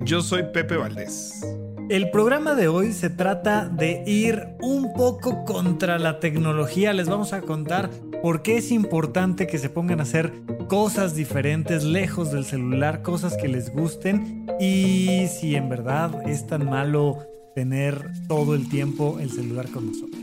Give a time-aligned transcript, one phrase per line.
[0.00, 1.40] Yo soy Pepe Valdés.
[1.88, 6.92] El programa de hoy se trata de ir un poco contra la tecnología.
[6.92, 7.90] Les vamos a contar
[8.22, 10.32] por qué es importante que se pongan a hacer
[10.68, 16.68] cosas diferentes lejos del celular, cosas que les gusten y si en verdad es tan
[16.68, 17.18] malo
[17.54, 20.22] tener todo el tiempo el celular con nosotros.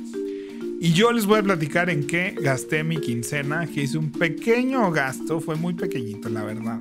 [0.79, 4.91] Y yo les voy a platicar en qué gasté mi quincena, que hice un pequeño
[4.91, 6.79] gasto, fue muy pequeñito la verdad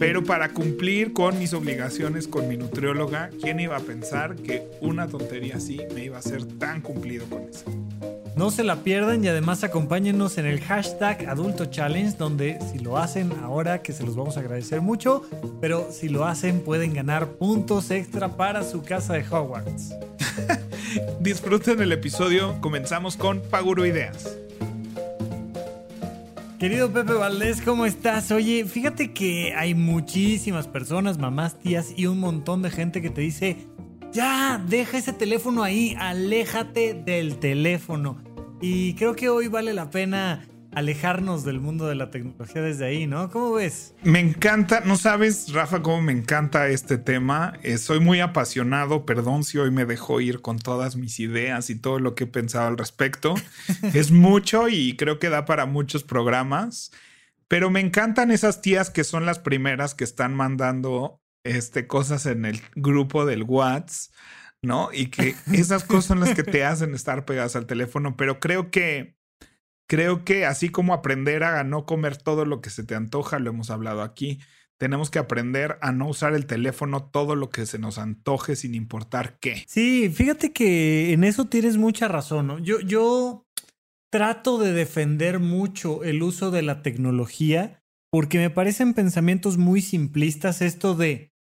[0.00, 5.06] pero para cumplir con mis obligaciones con mi nutrióloga, ¿quién iba a pensar que una
[5.06, 7.64] tontería así me iba a hacer tan cumplido con eso?
[8.34, 12.96] No se la pierdan y además acompáñenos en el hashtag Adulto Challenge, donde si lo
[12.96, 15.22] hacen ahora, que se los vamos a agradecer mucho,
[15.60, 19.94] pero si lo hacen pueden ganar puntos extra para su casa de Hogwarts.
[21.20, 24.34] Disfruten el episodio, comenzamos con Paguro Ideas.
[26.60, 28.30] Querido Pepe Valdés, ¿cómo estás?
[28.32, 33.22] Oye, fíjate que hay muchísimas personas, mamás, tías y un montón de gente que te
[33.22, 33.56] dice,
[34.12, 38.22] ya, deja ese teléfono ahí, aléjate del teléfono.
[38.60, 43.06] Y creo que hoy vale la pena alejarnos del mundo de la tecnología desde ahí,
[43.06, 43.30] ¿no?
[43.30, 43.94] ¿Cómo ves?
[44.02, 47.54] Me encanta, no sabes, Rafa, cómo me encanta este tema.
[47.62, 51.74] Eh, soy muy apasionado, perdón si hoy me dejó ir con todas mis ideas y
[51.76, 53.34] todo lo que he pensado al respecto.
[53.94, 56.92] es mucho y creo que da para muchos programas,
[57.48, 62.44] pero me encantan esas tías que son las primeras que están mandando este, cosas en
[62.44, 64.14] el grupo del WhatsApp.
[64.62, 64.90] ¿No?
[64.92, 68.70] Y que esas cosas son las que te hacen estar pegadas al teléfono, pero creo
[68.70, 69.16] que
[69.90, 73.50] Creo que así como aprender a no comer todo lo que se te antoja, lo
[73.50, 74.38] hemos hablado aquí,
[74.78, 78.76] tenemos que aprender a no usar el teléfono todo lo que se nos antoje sin
[78.76, 79.64] importar qué.
[79.66, 82.62] Sí, fíjate que en eso tienes mucha razón.
[82.62, 83.48] Yo, yo
[84.12, 90.62] trato de defender mucho el uso de la tecnología porque me parecen pensamientos muy simplistas
[90.62, 91.32] esto de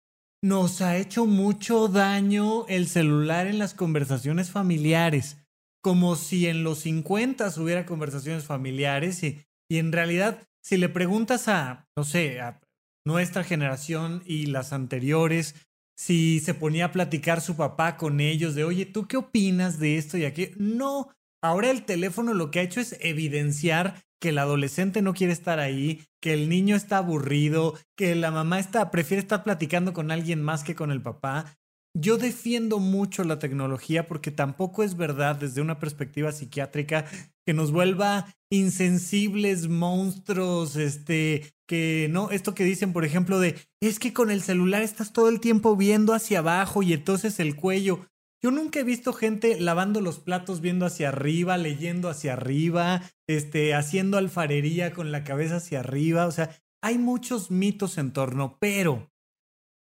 [0.43, 5.37] nos ha hecho mucho daño el celular en las conversaciones familiares
[5.83, 11.49] como si en los 50 hubiera conversaciones familiares y, y en realidad si le preguntas
[11.49, 12.61] a, no sé, a
[13.07, 15.55] nuestra generación y las anteriores,
[15.97, 19.99] si se ponía a platicar su papá con ellos de, oye, ¿tú qué opinas de
[19.99, 20.51] esto y aquí?
[20.57, 21.11] No,
[21.43, 25.59] ahora el teléfono lo que ha hecho es evidenciar que el adolescente no quiere estar
[25.59, 30.43] ahí, que el niño está aburrido, que la mamá está, prefiere estar platicando con alguien
[30.43, 31.57] más que con el papá.
[31.95, 37.07] Yo defiendo mucho la tecnología porque tampoco es verdad desde una perspectiva psiquiátrica
[37.47, 43.99] que nos vuelva insensibles monstruos, este, que no, esto que dicen, por ejemplo, de, es
[43.99, 48.07] que con el celular estás todo el tiempo viendo hacia abajo y entonces el cuello.
[48.41, 53.75] Yo nunca he visto gente lavando los platos viendo hacia arriba, leyendo hacia arriba, este,
[53.75, 56.51] haciendo alfarería con la cabeza hacia arriba, o sea,
[56.81, 59.11] hay muchos mitos en torno, pero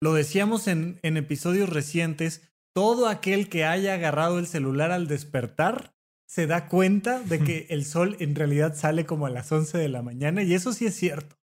[0.01, 5.95] lo decíamos en, en episodios recientes, todo aquel que haya agarrado el celular al despertar
[6.27, 9.89] se da cuenta de que el sol en realidad sale como a las 11 de
[9.89, 11.37] la mañana y eso sí es cierto.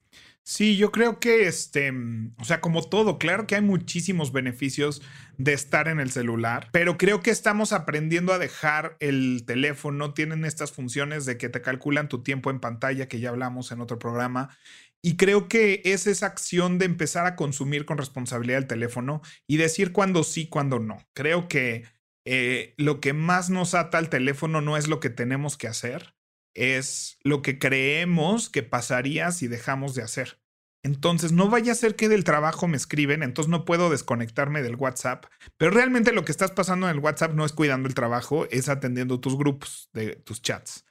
[0.42, 1.92] Sí, yo creo que este,
[2.38, 5.02] o sea, como todo, claro que hay muchísimos beneficios
[5.36, 10.46] de estar en el celular, pero creo que estamos aprendiendo a dejar el teléfono, tienen
[10.46, 13.98] estas funciones de que te calculan tu tiempo en pantalla que ya hablamos en otro
[13.98, 14.56] programa
[15.02, 19.56] y creo que es esa acción de empezar a consumir con responsabilidad el teléfono y
[19.56, 20.98] decir cuándo sí, cuándo no.
[21.14, 21.84] Creo que
[22.24, 26.14] eh, lo que más nos ata al teléfono no es lo que tenemos que hacer,
[26.54, 30.40] es lo que creemos que pasaría si dejamos de hacer.
[30.84, 34.76] Entonces, no vaya a ser que del trabajo me escriben, entonces no puedo desconectarme del
[34.76, 38.46] WhatsApp, pero realmente lo que estás pasando en el WhatsApp no es cuidando el trabajo,
[38.50, 40.84] es atendiendo tus grupos de tus chats.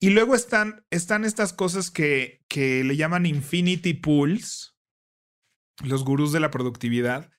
[0.00, 4.76] Y luego están, están estas cosas que, que le llaman Infinity Pools,
[5.84, 7.30] los gurús de la productividad,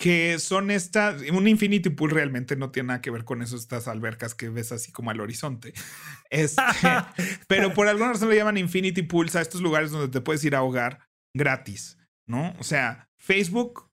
[0.00, 3.86] que son estas, un Infinity Pool realmente no tiene nada que ver con eso, estas
[3.86, 5.74] albercas que ves así como al horizonte.
[6.30, 6.62] Este,
[7.48, 10.54] pero por alguna razón le llaman Infinity Pools a estos lugares donde te puedes ir
[10.54, 11.00] a ahogar
[11.34, 11.98] gratis,
[12.28, 12.54] ¿no?
[12.60, 13.90] O sea, Facebook,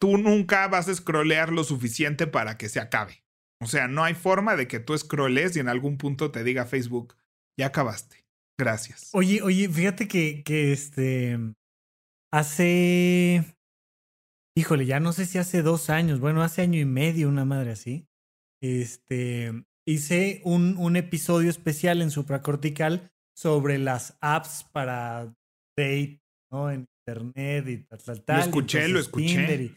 [0.00, 3.24] tú nunca vas a scrollear lo suficiente para que se acabe.
[3.60, 6.66] O sea, no hay forma de que tú scrolles y en algún punto te diga
[6.66, 7.16] Facebook,
[7.58, 8.24] ya acabaste.
[8.58, 9.10] Gracias.
[9.12, 11.38] Oye, oye, fíjate que, que este.
[12.32, 13.44] Hace.
[14.56, 17.72] híjole, ya no sé si hace dos años, bueno, hace año y medio, una madre
[17.72, 18.06] así.
[18.62, 25.34] Este, hice un, un episodio especial en supracortical sobre las apps para
[25.76, 26.20] date,
[26.50, 26.70] ¿no?
[26.70, 28.36] En internet y tal, tal, tal.
[28.36, 29.74] Lo escuché, lo escuché.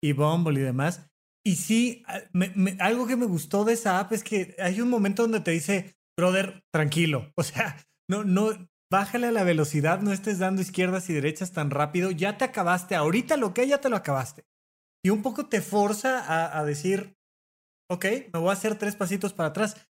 [0.00, 1.10] Y, y, Bumble y demás.
[1.44, 2.04] Y sí,
[2.78, 5.96] algo que me gustó de esa app es que hay un momento donde te dice,
[6.18, 7.32] brother, tranquilo.
[7.36, 7.76] O sea,
[8.10, 8.50] no, no,
[8.92, 12.10] bájale a la velocidad, no estés dando izquierdas y derechas tan rápido.
[12.10, 12.94] Ya te acabaste.
[12.94, 14.44] Ahorita lo que ya te lo acabaste.
[15.02, 17.16] Y un poco te forza a, a decir,
[17.90, 18.04] ok,
[18.34, 19.88] me voy a hacer tres pasitos para atrás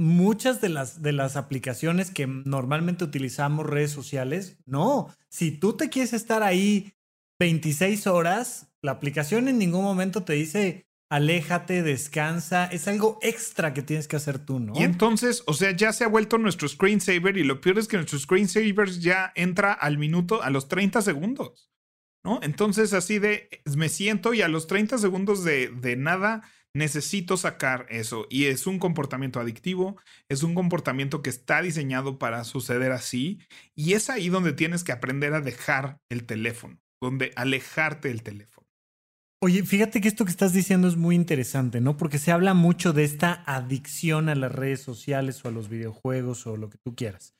[0.00, 5.14] muchas de las, de las aplicaciones que normalmente utilizamos redes sociales, no.
[5.28, 6.94] Si tú te quieres estar ahí
[7.38, 13.82] 26 horas, la aplicación en ningún momento te dice aléjate, descansa, es algo extra que
[13.82, 14.72] tienes que hacer tú, ¿no?
[14.76, 17.96] Y entonces, o sea, ya se ha vuelto nuestro screensaver y lo peor es que
[17.96, 21.68] nuestro screensaver ya entra al minuto, a los 30 segundos,
[22.24, 22.38] ¿no?
[22.42, 26.42] Entonces, así de, me siento y a los 30 segundos de, de nada
[26.74, 28.26] necesito sacar eso.
[28.30, 29.96] Y es un comportamiento adictivo,
[30.28, 33.40] es un comportamiento que está diseñado para suceder así.
[33.74, 38.59] Y es ahí donde tienes que aprender a dejar el teléfono, donde alejarte del teléfono.
[39.42, 41.96] Oye, fíjate que esto que estás diciendo es muy interesante, ¿no?
[41.96, 46.46] Porque se habla mucho de esta adicción a las redes sociales o a los videojuegos
[46.46, 47.34] o lo que tú quieras.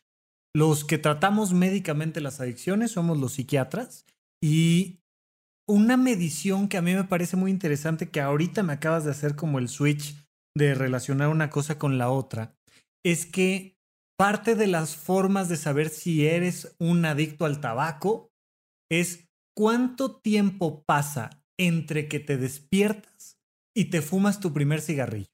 [0.56, 4.06] Los que tratamos médicamente las adicciones somos los psiquiatras
[4.42, 5.00] y
[5.68, 9.36] una medición que a mí me parece muy interesante, que ahorita me acabas de hacer
[9.36, 10.16] como el switch
[10.56, 12.56] de relacionar una cosa con la otra,
[13.04, 13.76] es que
[14.18, 18.30] parte de las formas de saber si eres un adicto al tabaco
[18.90, 23.38] es cuánto tiempo pasa entre que te despiertas
[23.76, 25.30] y te fumas tu primer cigarrillo.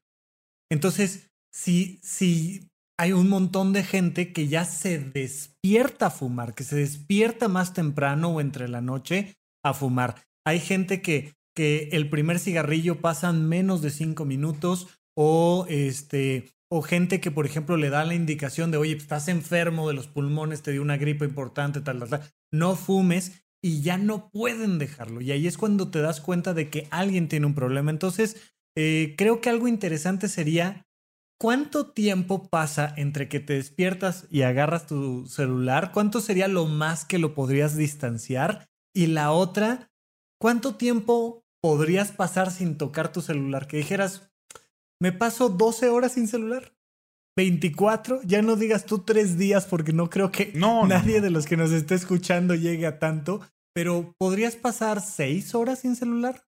[0.70, 2.68] Entonces, si, si
[2.98, 7.74] hay un montón de gente que ya se despierta a fumar, que se despierta más
[7.74, 10.22] temprano o entre la noche a fumar.
[10.44, 16.82] Hay gente que, que el primer cigarrillo pasan menos de cinco minutos o este o
[16.82, 20.62] gente que, por ejemplo, le da la indicación de, oye, estás enfermo de los pulmones,
[20.62, 22.22] te dio una gripe importante, tal, tal, tal.
[22.52, 25.20] No fumes y ya no pueden dejarlo.
[25.20, 27.90] Y ahí es cuando te das cuenta de que alguien tiene un problema.
[27.90, 30.86] Entonces, eh, creo que algo interesante sería,
[31.40, 35.92] ¿cuánto tiempo pasa entre que te despiertas y agarras tu celular?
[35.92, 38.68] ¿Cuánto sería lo más que lo podrías distanciar?
[38.94, 39.90] Y la otra,
[40.40, 43.66] ¿cuánto tiempo podrías pasar sin tocar tu celular?
[43.66, 44.30] Que dijeras,
[45.00, 46.75] me paso 12 horas sin celular.
[47.36, 51.56] 24, ya no digas tú tres días porque no creo que nadie de los que
[51.56, 53.40] nos esté escuchando llegue a tanto,
[53.74, 56.44] pero podrías pasar 6 horas sin celular.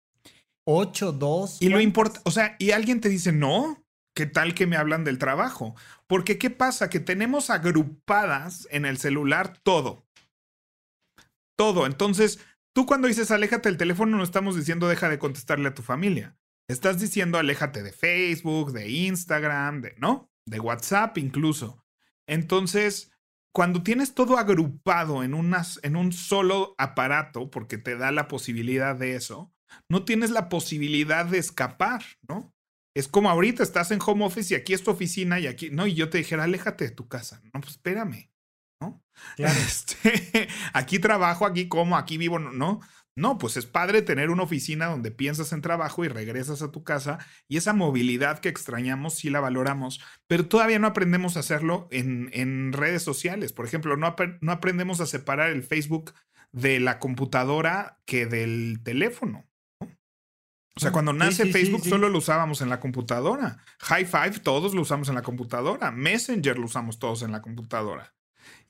[0.67, 1.58] 8, 2.
[1.61, 5.05] Y lo importa, o sea, y alguien te dice, no, ¿qué tal que me hablan
[5.05, 5.75] del trabajo?
[6.06, 6.90] Porque ¿qué pasa?
[6.90, 10.08] Que tenemos agrupadas en el celular todo
[11.58, 11.87] todo.
[11.87, 12.38] Entonces,
[12.75, 16.37] tú cuando dices aléjate del teléfono, no estamos diciendo deja de contestarle a tu familia.
[16.70, 20.31] Estás diciendo aléjate de Facebook, de Instagram, de, ¿no?
[20.48, 21.84] De WhatsApp incluso.
[22.26, 23.12] Entonces,
[23.52, 28.96] cuando tienes todo agrupado en, unas, en un solo aparato, porque te da la posibilidad
[28.96, 29.52] de eso,
[29.88, 32.54] no tienes la posibilidad de escapar, ¿no?
[32.94, 35.86] Es como ahorita estás en home office y aquí es tu oficina y aquí, no,
[35.86, 37.40] y yo te dijera, aléjate de tu casa.
[37.52, 38.30] No, pues espérame.
[38.80, 39.02] ¿no?
[39.36, 42.80] Este, aquí trabajo, aquí como, aquí vivo, ¿no?
[43.18, 46.84] No, pues es padre tener una oficina donde piensas en trabajo y regresas a tu
[46.84, 51.88] casa y esa movilidad que extrañamos sí la valoramos, pero todavía no aprendemos a hacerlo
[51.90, 53.52] en, en redes sociales.
[53.52, 56.14] Por ejemplo, no, no aprendemos a separar el Facebook
[56.52, 59.48] de la computadora que del teléfono.
[59.80, 63.58] O sea, cuando nace Facebook solo lo usábamos en la computadora.
[63.80, 65.90] High Five todos lo usamos en la computadora.
[65.90, 68.14] Messenger lo usamos todos en la computadora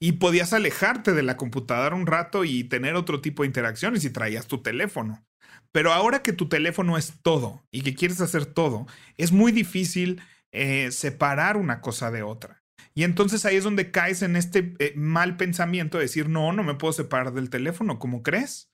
[0.00, 4.10] y podías alejarte de la computadora un rato y tener otro tipo de interacciones si
[4.10, 5.24] traías tu teléfono.
[5.72, 8.86] Pero ahora que tu teléfono es todo y que quieres hacer todo,
[9.16, 12.62] es muy difícil eh, separar una cosa de otra.
[12.94, 16.62] Y entonces ahí es donde caes en este eh, mal pensamiento de decir, no, no
[16.62, 18.72] me puedo separar del teléfono, ¿cómo crees?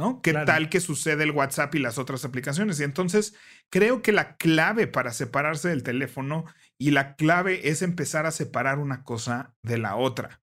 [0.00, 0.22] ¿No?
[0.22, 2.78] ¿Qué tal que sucede el WhatsApp y las otras aplicaciones?
[2.78, 3.34] Y entonces
[3.68, 6.44] creo que la clave para separarse del teléfono
[6.78, 10.40] y la clave es empezar a separar una cosa de la otra.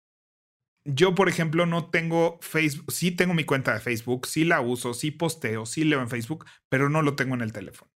[0.90, 4.94] Yo, por ejemplo, no tengo Facebook, sí tengo mi cuenta de Facebook, sí la uso,
[4.94, 7.90] sí posteo, sí leo en Facebook, pero no lo tengo en el teléfono.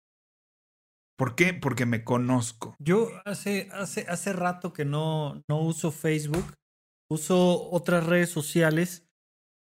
[1.17, 1.55] ¿Por qué?
[1.55, 2.75] Porque me conozco.
[2.81, 6.55] Yo hace, hace, hace rato que no, no uso Facebook,
[7.09, 9.07] uso otras redes sociales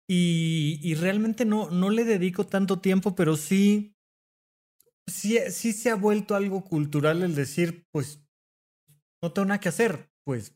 [0.07, 3.95] y, y realmente no, no le dedico tanto tiempo, pero sí,
[5.07, 8.23] sí, sí se ha vuelto algo cultural el decir, pues,
[9.23, 10.55] no tengo nada que hacer, pues,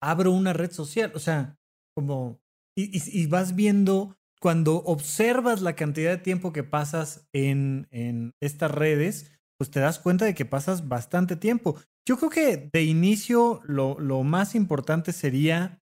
[0.00, 1.10] abro una red social.
[1.16, 1.58] O sea,
[1.96, 2.40] como,
[2.76, 9.32] y, vas viendo cuando observas la cantidad de tiempo que pasas en, en estas redes,
[9.58, 11.80] pues te das cuenta de que pasas bastante tiempo.
[12.06, 15.80] Yo creo que de inicio lo, lo más importante sería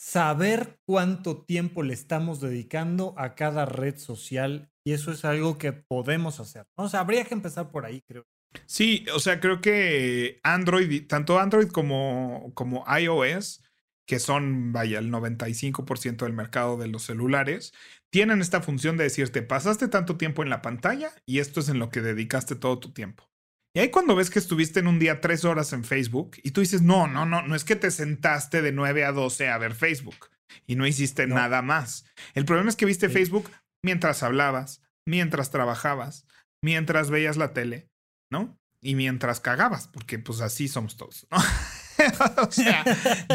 [0.00, 5.72] saber cuánto tiempo le estamos dedicando a cada red social y eso es algo que
[5.72, 6.66] podemos hacer.
[6.76, 8.24] O sea, habría que empezar por ahí, creo.
[8.66, 13.62] Sí, o sea, creo que Android, tanto Android como, como iOS,
[14.06, 17.72] que son, vaya, el 95% del mercado de los celulares,
[18.10, 21.78] tienen esta función de decirte, pasaste tanto tiempo en la pantalla y esto es en
[21.78, 23.28] lo que dedicaste todo tu tiempo.
[23.74, 26.60] Y ahí cuando ves que estuviste en un día tres horas en Facebook y tú
[26.60, 29.74] dices, no, no, no, no es que te sentaste de 9 a 12 a ver
[29.74, 30.28] Facebook
[30.66, 32.04] y no hiciste nada más.
[32.34, 33.50] El problema es que viste Facebook
[33.82, 36.26] mientras hablabas, mientras trabajabas,
[36.62, 37.88] mientras veías la tele,
[38.30, 38.58] ¿no?
[38.82, 41.38] Y mientras cagabas, porque pues así somos todos, ¿no?
[42.36, 42.84] o sea,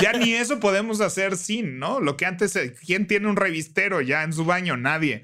[0.01, 1.99] ya ni eso podemos hacer sin, ¿no?
[1.99, 4.77] Lo que antes, eh, ¿quién tiene un revistero ya en su baño?
[4.77, 5.23] Nadie.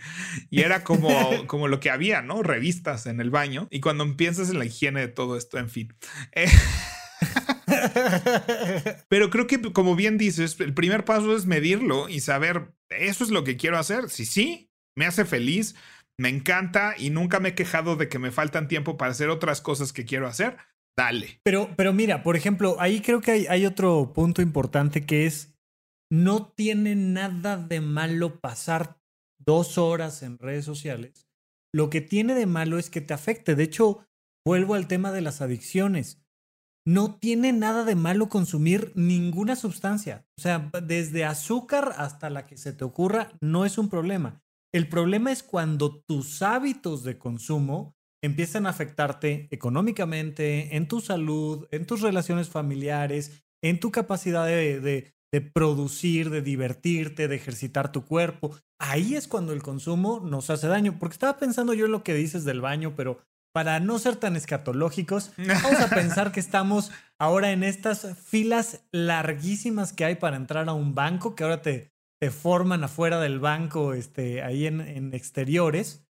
[0.50, 1.10] Y era como,
[1.48, 2.44] como lo que había, ¿no?
[2.44, 3.68] Revistas en el baño.
[3.72, 5.94] Y cuando piensas en la higiene de todo esto, en fin.
[6.34, 6.50] Eh,
[9.08, 13.30] pero creo que, como bien dices, el primer paso es medirlo y saber, ¿eso es
[13.30, 14.10] lo que quiero hacer?
[14.10, 15.76] Si sí, me hace feliz,
[16.18, 19.62] me encanta y nunca me he quejado de que me faltan tiempo para hacer otras
[19.62, 20.58] cosas que quiero hacer
[20.98, 21.40] Dale.
[21.44, 25.56] Pero, pero mira, por ejemplo, ahí creo que hay, hay otro punto importante que es,
[26.12, 29.00] no tiene nada de malo pasar
[29.40, 31.28] dos horas en redes sociales.
[31.74, 33.56] Lo que tiene de malo es que te afecte.
[33.56, 34.06] De hecho,
[34.46, 36.22] vuelvo al tema de las adicciones.
[36.86, 40.26] No tiene nada de malo consumir ninguna sustancia.
[40.38, 44.44] O sea, desde azúcar hasta la que se te ocurra, no es un problema.
[44.74, 51.68] El problema es cuando tus hábitos de consumo empiezan a afectarte económicamente, en tu salud,
[51.72, 55.14] en tus relaciones familiares, en tu capacidad de,
[55.54, 58.56] producir, de divertirte, de ejercitar tu cuerpo.
[58.80, 60.98] Ahí es cuando el consumo nos hace daño.
[61.00, 63.20] Porque estaba pensando yo en lo que dices del baño, pero
[63.54, 69.92] para no ser tan escatológicos, vamos a pensar que estamos ahora en estas filas larguísimas
[69.92, 73.94] que hay para entrar a un banco, que ahora te, te forman afuera del banco,
[73.94, 76.08] este, ahí en, en exteriores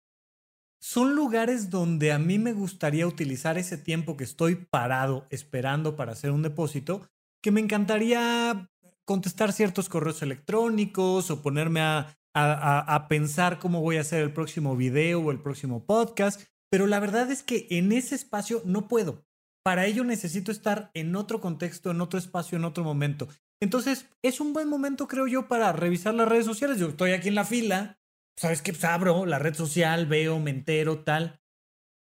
[0.83, 6.11] son lugares donde a mí me gustaría utilizar ese tiempo que estoy parado esperando para
[6.11, 7.07] hacer un depósito,
[7.41, 8.69] que me encantaría
[9.05, 14.75] contestar ciertos correos electrónicos o ponerme a, a, pensar cómo voy a hacer el próximo
[14.75, 19.23] video o el próximo podcast, pero la verdad es que en ese espacio no puedo.
[19.63, 23.29] Para ello necesito estar en otro contexto, en otro espacio, en otro momento.
[23.61, 26.77] Entonces, es un buen momento, creo yo, para revisar las redes sociales.
[26.77, 28.02] Yo estoy aquí en la fila,
[28.37, 28.73] ¿sabes qué?
[28.73, 31.39] Pues abro la red social, veo, me entero, tal.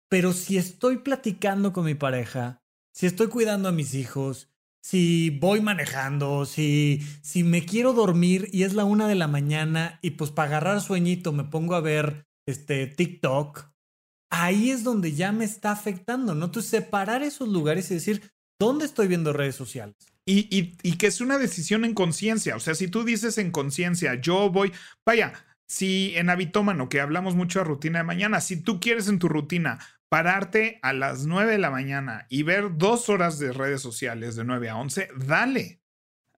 [0.09, 2.63] Pero si estoy platicando con mi pareja,
[2.95, 4.51] si estoy cuidando a mis hijos,
[4.83, 9.99] si voy manejando, si, si me quiero dormir y es la una de la mañana
[10.03, 13.71] y pues para agarrar sueñito me pongo a ver este TikTok,
[14.31, 16.47] ahí es donde ya me está afectando, ¿no?
[16.47, 18.31] Entonces separar esos lugares y decir,
[18.61, 19.97] ¿dónde estoy viendo redes sociales?
[20.27, 23.51] Y, y, y que es una decisión en conciencia, o sea, si tú dices en
[23.51, 24.73] conciencia, yo voy,
[25.07, 25.33] vaya,
[25.67, 29.29] si en Habitómano, que hablamos mucho de rutina de mañana, si tú quieres en tu
[29.29, 29.79] rutina
[30.09, 34.45] pararte a las 9 de la mañana y ver dos horas de redes sociales de
[34.45, 35.83] 9 a 11, dale,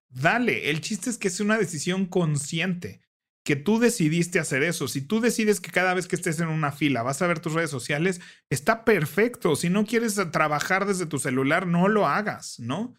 [0.08, 0.70] dale.
[0.70, 3.02] El chiste es que es una decisión consciente,
[3.44, 4.88] que tú decidiste hacer eso.
[4.88, 7.52] Si tú decides que cada vez que estés en una fila vas a ver tus
[7.52, 9.54] redes sociales, está perfecto.
[9.54, 12.94] Si no quieres trabajar desde tu celular, no lo hagas, ¿no?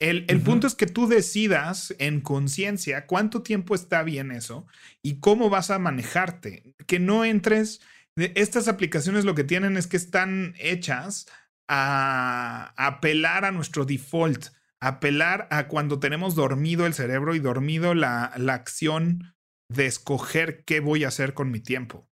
[0.00, 4.66] El, punto es que tú decidas en conciencia cuánto tiempo está bien eso
[5.02, 6.74] y cómo vas a manejarte.
[6.86, 7.80] Que no entres.
[8.16, 11.26] Estas aplicaciones lo que tienen es que están hechas
[11.68, 14.48] a, apelar a nuestro default,
[14.80, 19.34] apelar a cuando tenemos dormido el cerebro y dormido la, la acción
[19.68, 22.08] de escoger qué voy a hacer con mi tiempo.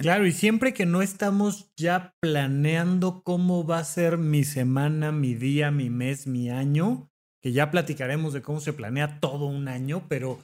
[0.00, 5.34] Claro, y siempre que no estamos ya planeando cómo va a ser mi semana, mi
[5.34, 7.10] día, mi mes, mi año,
[7.42, 10.38] que ya platicaremos de cómo se planea todo un año, pero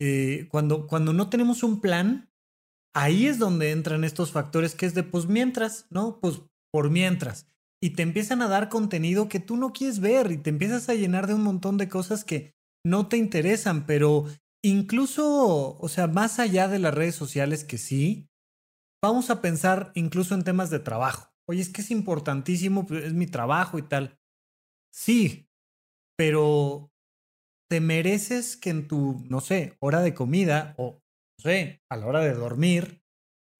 [0.00, 2.30] eh, cuando, cuando no tenemos un plan,
[2.96, 6.18] ahí es donde entran estos factores que es de pues mientras, ¿no?
[6.20, 7.46] Pues por mientras.
[7.80, 10.94] Y te empiezan a dar contenido que tú no quieres ver y te empiezas a
[10.94, 14.26] llenar de un montón de cosas que no te interesan, pero
[14.64, 18.28] incluso, o sea, más allá de las redes sociales que sí,
[19.02, 21.32] vamos a pensar incluso en temas de trabajo.
[21.48, 24.18] Oye, es que es importantísimo, pues, es mi trabajo y tal.
[24.92, 25.48] Sí,
[26.16, 26.90] pero
[27.70, 31.02] te mereces que en tu, no sé, hora de comida o,
[31.38, 33.02] no sé, a la hora de dormir,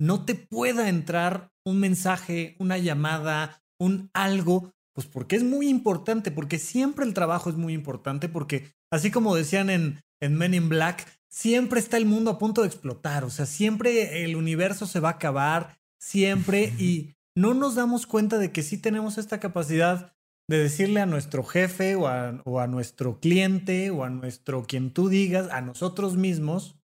[0.00, 6.30] no te pueda entrar un mensaje, una llamada, un algo, pues porque es muy importante,
[6.30, 10.68] porque siempre el trabajo es muy importante, porque así como decían en, en Men in
[10.68, 15.00] Black, siempre está el mundo a punto de explotar, o sea, siempre el universo se
[15.00, 20.14] va a acabar, siempre, y no nos damos cuenta de que sí tenemos esta capacidad
[20.48, 24.90] de decirle a nuestro jefe o a, o a nuestro cliente o a nuestro quien
[24.92, 26.78] tú digas, a nosotros mismos,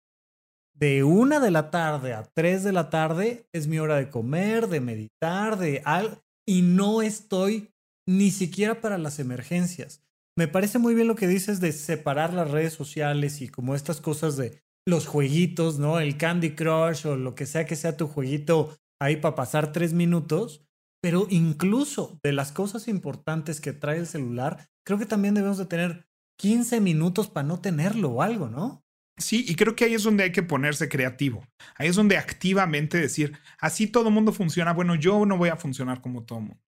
[0.75, 4.66] de una de la tarde a tres de la tarde es mi hora de comer,
[4.66, 7.71] de meditar, de algo, y no estoy
[8.09, 10.02] ni siquiera para las emergencias.
[10.37, 14.01] Me parece muy bien lo que dices de separar las redes sociales y como estas
[14.01, 16.01] cosas de los jueguitos, ¿no?
[16.01, 19.93] El Candy Crush o lo que sea que sea tu jueguito ahí para pasar tres
[19.93, 20.65] minutos.
[21.03, 25.67] Pero incluso de las cosas importantes que trae el celular, creo que también debemos de
[25.67, 26.07] tener
[26.39, 28.85] 15 minutos para no tenerlo o algo, ¿no?
[29.19, 31.47] Sí, y creo que ahí es donde hay que ponerse creativo.
[31.77, 36.01] Ahí es donde activamente decir, así todo mundo funciona, bueno, yo no voy a funcionar
[36.01, 36.63] como todo mundo.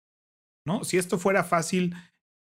[0.67, 0.85] ¿No?
[0.85, 1.95] Si esto fuera fácil,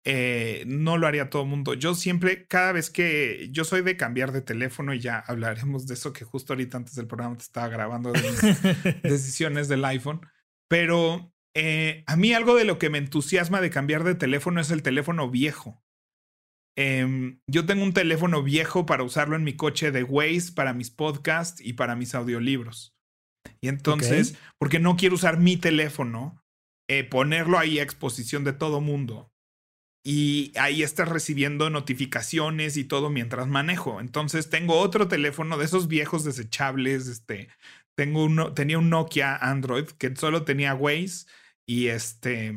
[0.05, 1.73] eh, no lo haría todo el mundo.
[1.73, 5.95] Yo siempre, cada vez que yo soy de cambiar de teléfono y ya hablaremos de
[5.95, 10.21] eso que justo ahorita antes del programa te estaba grabando de mis decisiones del iPhone,
[10.69, 14.71] pero eh, a mí algo de lo que me entusiasma de cambiar de teléfono es
[14.71, 15.83] el teléfono viejo.
[16.77, 20.91] Em, yo tengo un teléfono viejo para usarlo en mi coche de Waze, para mis
[20.91, 22.95] podcasts y para mis audiolibros.
[23.59, 26.41] Y entonces, porque no quiero usar mi teléfono,
[26.87, 29.33] eh, ponerlo ahí a exposición de todo mundo
[30.03, 33.99] y ahí estás recibiendo notificaciones y todo mientras manejo.
[33.99, 37.49] Entonces tengo otro teléfono de esos viejos desechables, este,
[37.95, 41.25] tengo uno, tenía un Nokia Android que solo tenía Waze
[41.65, 42.55] y este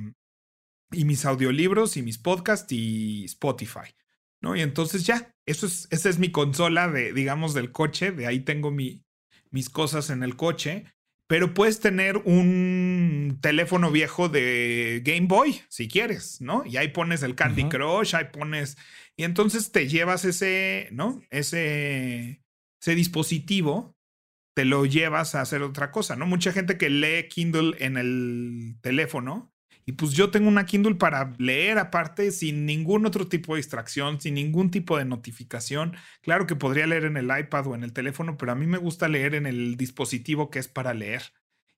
[0.93, 3.95] y mis audiolibros y mis podcasts y Spotify,
[4.41, 4.55] ¿no?
[4.57, 8.41] Y entonces ya, eso es esa es mi consola de digamos del coche, de ahí
[8.41, 9.05] tengo mi
[9.51, 10.92] mis cosas en el coche
[11.33, 16.63] pero puedes tener un teléfono viejo de Game Boy, si quieres, ¿no?
[16.67, 18.77] Y ahí pones el Candy Crush, ahí pones...
[19.17, 21.23] Y entonces te llevas ese, ¿no?
[21.31, 22.43] Ese,
[22.79, 23.97] ese dispositivo,
[24.55, 26.27] te lo llevas a hacer otra cosa, ¿no?
[26.27, 29.52] Mucha gente que lee Kindle en el teléfono
[29.85, 34.21] y pues yo tengo una Kindle para leer aparte sin ningún otro tipo de distracción,
[34.21, 35.97] sin ningún tipo de notificación.
[36.23, 38.79] Claro que podría leer en el iPad o en el teléfono, pero a mí me
[38.79, 41.23] gusta leer en el dispositivo que es para leer.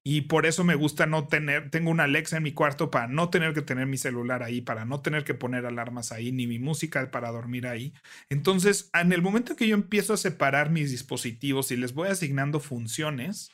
[0.07, 3.31] Y por eso me gusta no tener, tengo una Alexa en mi cuarto para no
[3.31, 6.59] tener que tener mi celular ahí, para no tener que poner alarmas ahí, ni mi
[6.59, 7.95] música para dormir ahí.
[8.29, 12.61] Entonces, en el momento que yo empiezo a separar mis dispositivos y les voy asignando
[12.61, 13.51] funciones,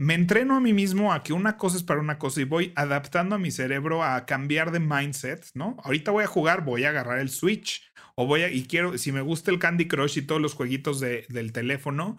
[0.00, 2.72] me entreno a mí mismo a que una cosa es para una cosa y voy
[2.76, 5.76] adaptando a mi cerebro a cambiar de mindset, ¿no?
[5.82, 7.82] Ahorita voy a jugar, voy a agarrar el Switch
[8.14, 11.00] o voy a, y quiero, si me gusta el Candy Crush y todos los jueguitos
[11.00, 12.16] de, del teléfono,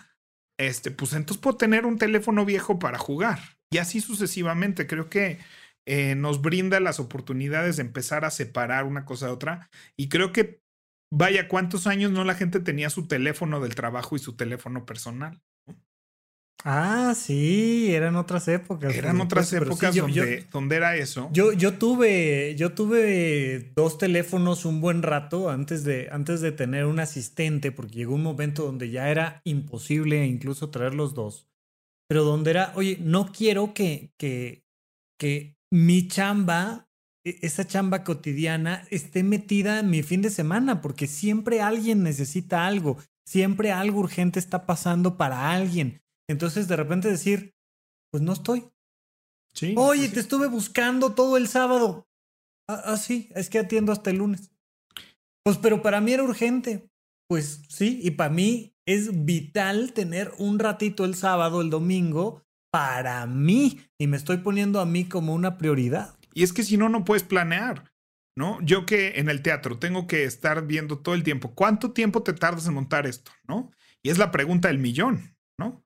[0.58, 3.40] este, pues entonces puedo tener un teléfono viejo para jugar.
[3.72, 5.40] Y así sucesivamente, creo que
[5.86, 9.70] eh, nos brinda las oportunidades de empezar a separar una cosa de otra.
[9.96, 10.62] Y creo que,
[11.12, 15.42] vaya, ¿cuántos años no la gente tenía su teléfono del trabajo y su teléfono personal?
[16.66, 18.94] Ah, sí, eran otras épocas.
[18.94, 21.30] Eran otras épocas donde, era eso.
[21.32, 26.86] Yo, yo tuve, yo tuve dos teléfonos un buen rato antes de, antes de tener
[26.86, 31.48] un asistente, porque llegó un momento donde ya era imposible incluso traer los dos.
[32.10, 34.66] Pero donde era, oye, no quiero que, que,
[35.18, 36.90] que mi chamba,
[37.24, 42.68] e, esa chamba cotidiana, esté metida en mi fin de semana, porque siempre alguien necesita
[42.68, 46.02] algo, siempre algo urgente está pasando para alguien.
[46.30, 47.56] Entonces de repente decir,
[48.12, 48.70] pues no estoy.
[49.54, 49.74] Sí.
[49.76, 52.08] Oye, pues te estuve buscando todo el sábado.
[52.70, 54.52] Ah, ah, sí, es que atiendo hasta el lunes.
[55.44, 56.88] Pues pero para mí era urgente.
[57.28, 63.26] Pues sí, y para mí es vital tener un ratito el sábado, el domingo, para
[63.26, 63.82] mí.
[64.00, 66.16] Y me estoy poniendo a mí como una prioridad.
[66.36, 67.92] Y es que si no, no puedes planear.
[68.38, 68.62] ¿No?
[68.62, 71.54] Yo que en el teatro tengo que estar viendo todo el tiempo.
[71.56, 73.32] ¿Cuánto tiempo te tardas en montar esto?
[73.48, 73.72] ¿No?
[74.02, 75.84] Y es la pregunta del millón, ¿no?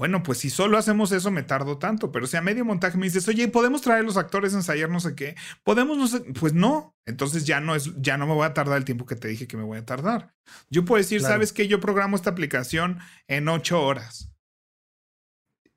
[0.00, 3.04] Bueno, pues si solo hacemos eso me tardo tanto, pero si a medio montaje me
[3.04, 5.36] dices, oye, ¿podemos traer los actores a ensayar no sé qué?
[5.62, 6.20] ¿Podemos no sé?
[6.40, 9.14] Pues no, entonces ya no es, ya no me voy a tardar el tiempo que
[9.14, 10.34] te dije que me voy a tardar.
[10.70, 11.68] Yo puedo decir, ¿sabes qué?
[11.68, 14.32] Yo programo esta aplicación en ocho horas.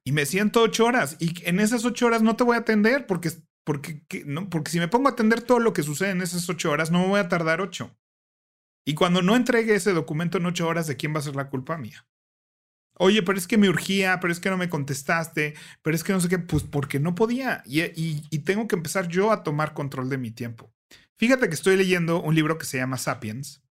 [0.06, 3.06] Y me siento ocho horas y en esas ocho horas no te voy a atender
[3.08, 3.30] porque,
[3.66, 6.72] porque, no, porque si me pongo a atender todo lo que sucede en esas ocho
[6.72, 7.94] horas, no me voy a tardar ocho.
[8.88, 11.50] Y cuando no entregue ese documento en ocho horas, ¿de quién va a ser la
[11.50, 12.08] culpa mía?
[12.96, 16.14] Oye, pero es que me urgía, pero es que no me contestaste, pero es que
[16.14, 17.64] no sé qué, pues porque no podía.
[17.66, 20.72] Y, y, tengo que empezar yo a tomar control de mi tiempo.
[21.18, 23.64] Fíjate que estoy leyendo un libro que se llama Sapiens,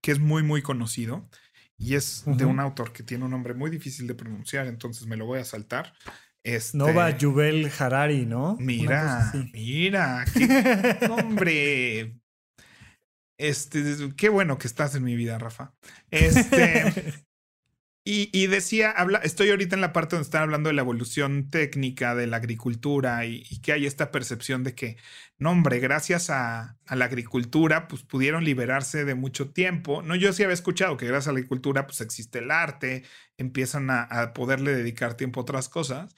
[0.00, 1.28] que es muy, muy conocido.
[1.76, 5.16] Y es de un autor que tiene un nombre muy difícil de pronunciar, entonces me
[5.16, 5.92] lo voy a saltar.
[6.44, 8.56] Este, Nova Yuvel Harari, ¿no?
[8.60, 12.20] Mira, mira, qué nombre.
[13.38, 15.74] Este, qué bueno que estás en mi vida, Rafa.
[16.10, 17.24] Este,
[18.06, 22.26] Y, decía, estoy ahorita en la parte donde están hablando de la evolución técnica de
[22.26, 24.98] la agricultura y, que hay esta percepción de que,
[25.38, 30.02] no hombre, gracias a, la agricultura, pues pudieron liberarse de mucho tiempo.
[30.02, 33.04] No, yo sí había escuchado que gracias a la agricultura, pues existe el arte,
[33.38, 36.14] empiezan a, a poderle dedicar tiempo a otras cosas.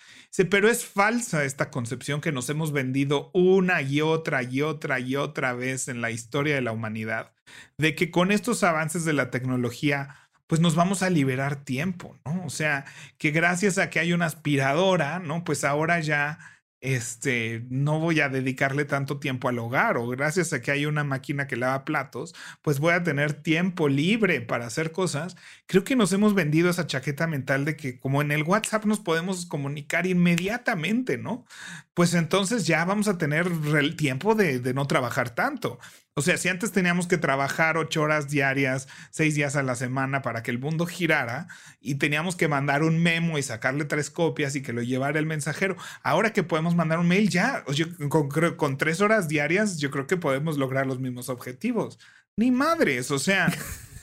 [0.50, 5.14] pero es falsa esta concepción que nos hemos vendido una y otra y otra y
[5.14, 7.32] otra vez en la historia de la humanidad,
[7.78, 12.44] de que con estos avances de la tecnología, pues nos vamos a liberar tiempo, ¿no?
[12.44, 12.84] O sea,
[13.18, 15.44] que gracias a que hay una aspiradora, ¿no?
[15.44, 16.38] Pues ahora ya
[16.80, 21.04] este, no voy a dedicarle tanto tiempo al hogar o gracias a que hay una
[21.04, 25.36] máquina que lava platos, pues voy a tener tiempo libre para hacer cosas.
[25.68, 29.00] Creo que nos hemos vendido esa chaqueta mental de que como en el WhatsApp nos
[29.00, 31.44] podemos comunicar inmediatamente, ¿no?
[31.92, 35.80] Pues entonces ya vamos a tener el tiempo de, no trabajar tanto.
[36.14, 40.22] O sea, si antes teníamos que trabajar ocho horas diarias, seis días a la semana
[40.22, 41.48] para que el mundo girara
[41.80, 45.26] y teníamos que mandar un memo y sacarle tres copias y que lo llevara el
[45.26, 47.64] mensajero, ahora que podemos mandar un mail ya,
[48.08, 51.98] con, con tres horas diarias, yo creo que podemos lograr los mismos objetivos.
[52.36, 53.52] Ni madres, o sea.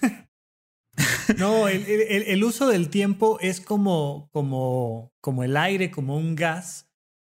[1.37, 6.87] No, el, uso del tiempo es como, como, como el aire, como un gas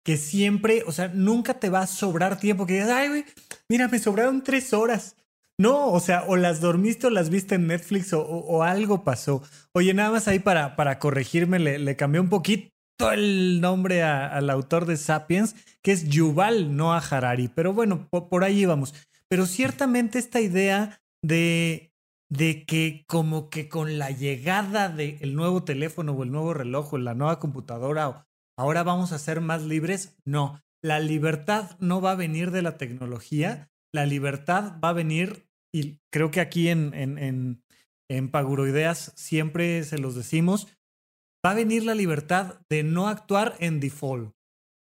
[0.04, 3.24] que siempre, o sea, nunca te va a sobrar tiempo que digas, ay, güey,
[3.68, 5.16] mira, me sobraron tres horas.
[5.60, 9.42] No, o sea, o las dormiste o las viste en Netflix o, algo pasó.
[9.72, 12.70] Oye, nada más ahí para, para corregirme, le, le cambié un poquito
[13.12, 17.48] el nombre al autor de Sapiens, que es Yuval Noah Harari.
[17.48, 18.94] Pero bueno, por, ahí vamos.
[19.28, 21.87] Pero ciertamente esta idea de,
[22.30, 26.98] de que como que con la llegada del nuevo teléfono o el nuevo reloj o
[26.98, 28.26] la nueva computadora
[28.58, 30.16] ahora vamos a ser más libres.
[30.24, 35.48] No, la libertad no va a venir de la tecnología, la libertad va a venir,
[35.72, 37.62] y creo que aquí en, en, en,
[38.10, 40.68] en Paguroideas siempre se los decimos,
[41.44, 44.34] va a venir la libertad de no actuar en default,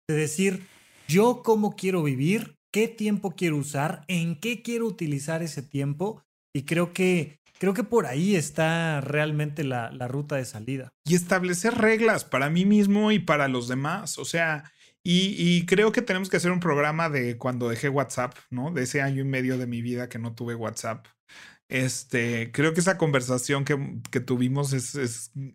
[0.08, 0.68] de decir,
[1.08, 6.24] yo cómo quiero vivir, qué tiempo quiero usar, en qué quiero utilizar ese tiempo,
[6.56, 10.94] y creo que Creo que por ahí está realmente la, ruta de salida.
[11.06, 14.18] Y establecer reglas para mí mismo y para los demás.
[14.18, 14.72] O sea,
[15.04, 18.72] y, creo que tenemos que hacer un programa de cuando dejé WhatsApp, ¿no?
[18.72, 21.08] De ese año y medio de mi vida que no tuve WhatsApp.
[21.70, 24.96] Este, creo que esa conversación que, tuvimos es,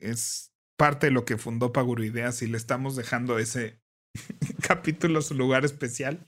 [0.01, 3.79] es, parte de lo que fundó Paguro Ideas y le estamos dejando ese
[4.67, 6.25] capítulo su lugar especial.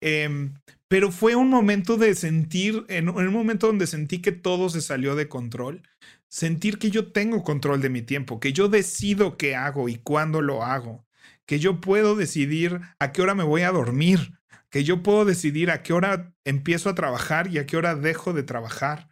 [0.00, 0.54] Em,
[0.88, 5.14] pero fue un momento de sentir, en, un momento donde sentí que todo se salió
[5.14, 5.82] de control,
[6.28, 10.40] sentir que yo tengo control de mi tiempo, que yo decido qué hago y cuándo
[10.40, 11.06] lo hago,
[11.46, 14.38] que yo puedo decidir a qué hora me voy a dormir,
[14.70, 18.32] que yo puedo decidir a qué hora empiezo a trabajar y a qué hora dejo
[18.32, 19.08] de trabajar,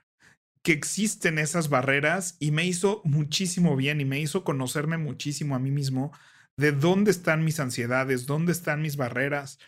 [0.62, 5.58] que existen esas barreras y me hizo muchísimo bien y me hizo conocerme muchísimo a
[5.58, 6.12] mí mismo
[6.58, 9.58] de dónde están mis ansiedades, dónde están mis barreras,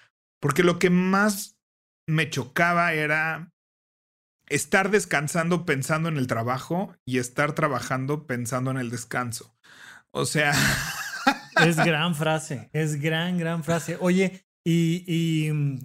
[0.40, 1.58] porque lo que más
[2.09, 3.53] me chocaba era
[4.49, 9.55] estar descansando pensando en el trabajo y estar trabajando pensando en el descanso.
[10.11, 10.53] O sea...
[11.64, 13.99] es gran frase, es gran, gran frase.
[14.01, 15.79] Oye, y, mm,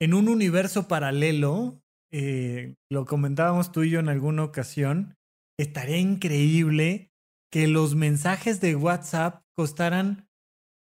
[0.00, 5.14] en un universo paralelo, eh, lo comentábamos tú y yo en alguna ocasión,
[5.58, 7.12] estaría increíble
[7.52, 10.26] que los mensajes de WhatsApp costaran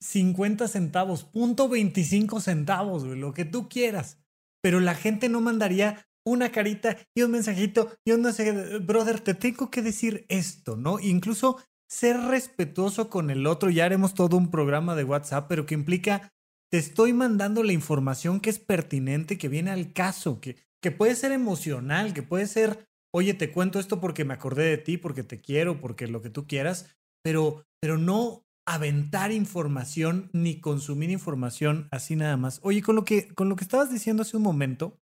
[0.00, 4.22] 50 centavos, punto 25 centavos, lo que tú quieras.
[4.66, 9.20] Pero la gente no mandaría una carita y un mensajito y un no sé, brother,
[9.20, 10.98] te tengo que decir esto, ¿no?
[10.98, 15.74] Incluso ser respetuoso con el otro, ya haremos todo un programa de WhatsApp, pero que
[15.74, 16.32] implica,
[16.68, 21.14] te estoy mandando la información que es pertinente, que viene al caso, que, que puede
[21.14, 25.22] ser emocional, que puede ser, oye, te cuento esto porque me acordé de ti, porque
[25.22, 31.88] te quiero, porque lo que tú quieras, pero, pero no aventar información ni consumir información
[31.90, 32.60] así nada más.
[32.62, 35.00] Oye, con lo que, con lo que estabas diciendo hace un momento,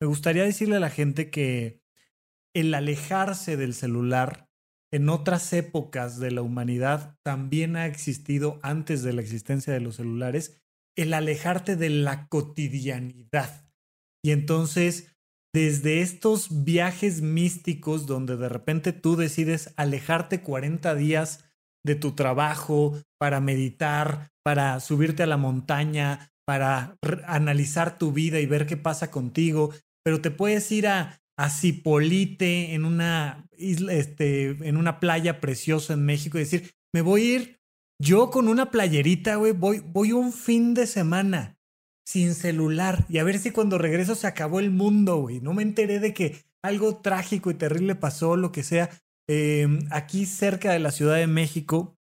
[0.00, 1.82] me gustaría decirle a la gente que
[2.54, 4.48] el alejarse del celular
[4.92, 9.96] en otras épocas de la humanidad también ha existido antes de la existencia de los
[9.96, 10.62] celulares,
[10.96, 13.70] el alejarte de la cotidianidad.
[14.22, 15.14] Y entonces,
[15.54, 21.47] desde estos viajes místicos donde de repente tú decides alejarte 40 días
[21.84, 28.46] de tu trabajo, para meditar, para subirte a la montaña, para analizar tu vida y
[28.46, 29.72] ver qué pasa contigo,
[30.04, 35.92] pero te puedes ir a, a Cipolite en una isla, este, en una playa preciosa
[35.92, 37.60] en México y decir, me voy a ir
[38.00, 41.58] yo con una playerita, güey, voy, voy un fin de semana
[42.06, 45.40] sin celular y a ver si cuando regreso se acabó el mundo, güey.
[45.40, 48.88] No me enteré de que algo trágico y terrible pasó, lo que sea,
[49.28, 51.94] Em, aquí cerca de la Ciudad de México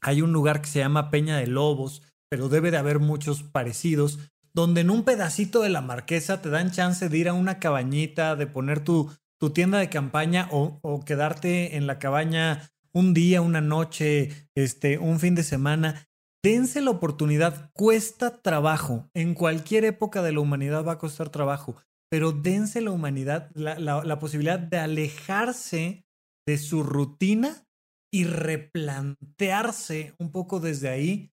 [0.00, 4.18] hay un lugar que se llama Peña de Lobos, pero debe de haber muchos parecidos,
[4.54, 8.34] donde en un pedacito de la marquesa te dan chance de ir a una cabañita,
[8.36, 13.60] de poner tu, tu tienda de campaña o, quedarte en la cabaña un día, una
[13.60, 16.08] noche, este, un fin de semana.
[16.42, 19.08] Dense la oportunidad, cuesta trabajo.
[19.14, 21.76] En cualquier época de la humanidad va a costar trabajo,
[22.10, 26.04] pero dense la humanidad la, la posibilidad de alejarse
[26.46, 27.66] de su rutina
[28.12, 31.32] y replantearse un poco desde ahí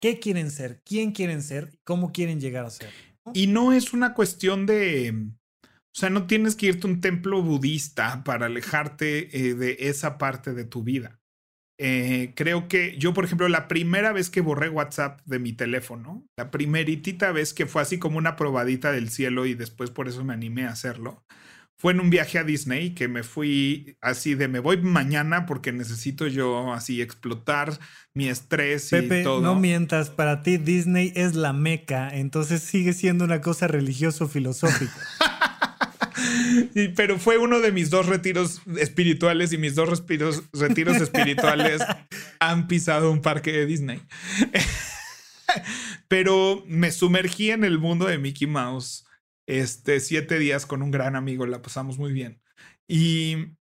[0.00, 2.90] qué quieren ser, quién quieren ser y cómo quieren llegar a ser.
[3.32, 5.28] Y no es una cuestión de,
[5.64, 10.18] o sea, no tienes que irte a un templo budista para alejarte eh, de esa
[10.18, 11.20] parte de tu vida.
[11.78, 16.26] Eh, creo que yo, por ejemplo, la primera vez que borré WhatsApp de mi teléfono,
[16.36, 20.24] la primeritita vez que fue así como una probadita del cielo y después por eso
[20.24, 21.24] me animé a hacerlo,
[21.84, 25.70] fue en un viaje a Disney que me fui así de me voy mañana porque
[25.70, 27.78] necesito yo así explotar
[28.14, 29.42] mi estrés Pepe, y todo.
[29.42, 34.94] No mientas, para ti Disney es la meca, entonces sigue siendo una cosa religioso filosófica.
[36.96, 41.82] pero fue uno de mis dos retiros espirituales y mis dos retiros, retiros espirituales
[42.40, 44.00] han pisado un parque de Disney.
[46.08, 49.03] pero me sumergí en el mundo de Mickey Mouse
[49.46, 52.40] este, siete días con un gran amigo, la pasamos muy bien.
[52.88, 53.56] Y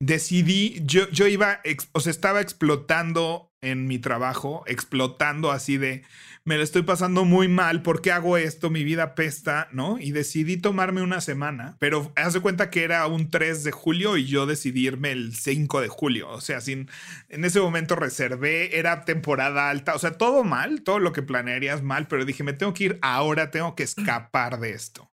[0.00, 1.60] decidí, yo, yo iba,
[1.92, 6.02] o sea, estaba explotando en mi trabajo, explotando así de,
[6.44, 8.70] me lo estoy pasando muy mal, ¿por qué hago esto?
[8.70, 9.98] Mi vida pesta, ¿no?
[9.98, 14.16] Y decidí tomarme una semana, pero haz de cuenta que era un 3 de julio
[14.16, 16.88] y yo decidí irme el 5 de julio, o sea, sin,
[17.28, 21.82] en ese momento reservé, era temporada alta, o sea, todo mal, todo lo que planearías
[21.82, 25.10] mal, pero dije, me tengo que ir ahora, tengo que escapar de esto.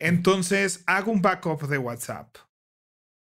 [0.00, 2.36] Entonces hago un backup de WhatsApp.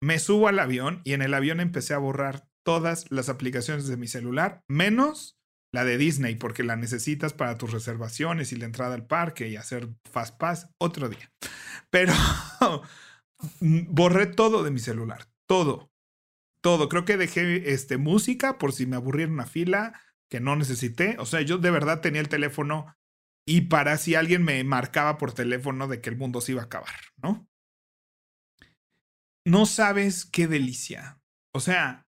[0.02, 3.98] Me subo al avión y en el avión empecé a borrar todas las aplicaciones de
[3.98, 5.38] mi celular, menos
[5.72, 9.58] la de Disney, porque la necesitas para tus reservaciones y la entrada al parque y
[9.58, 11.32] hacer Fast Pass otro día.
[11.90, 12.14] Pero
[13.60, 15.92] borré todo de mi celular, todo,
[16.62, 16.88] todo.
[16.88, 21.18] Creo que dejé este, música por si me aburriera una fila que no necesité.
[21.20, 22.96] O sea, yo de verdad tenía el teléfono
[23.48, 26.66] y para si alguien me marcaba por teléfono de que el mundo se iba a
[26.66, 27.48] acabar, ¿no?
[29.46, 31.22] No sabes qué delicia.
[31.54, 32.08] O sea,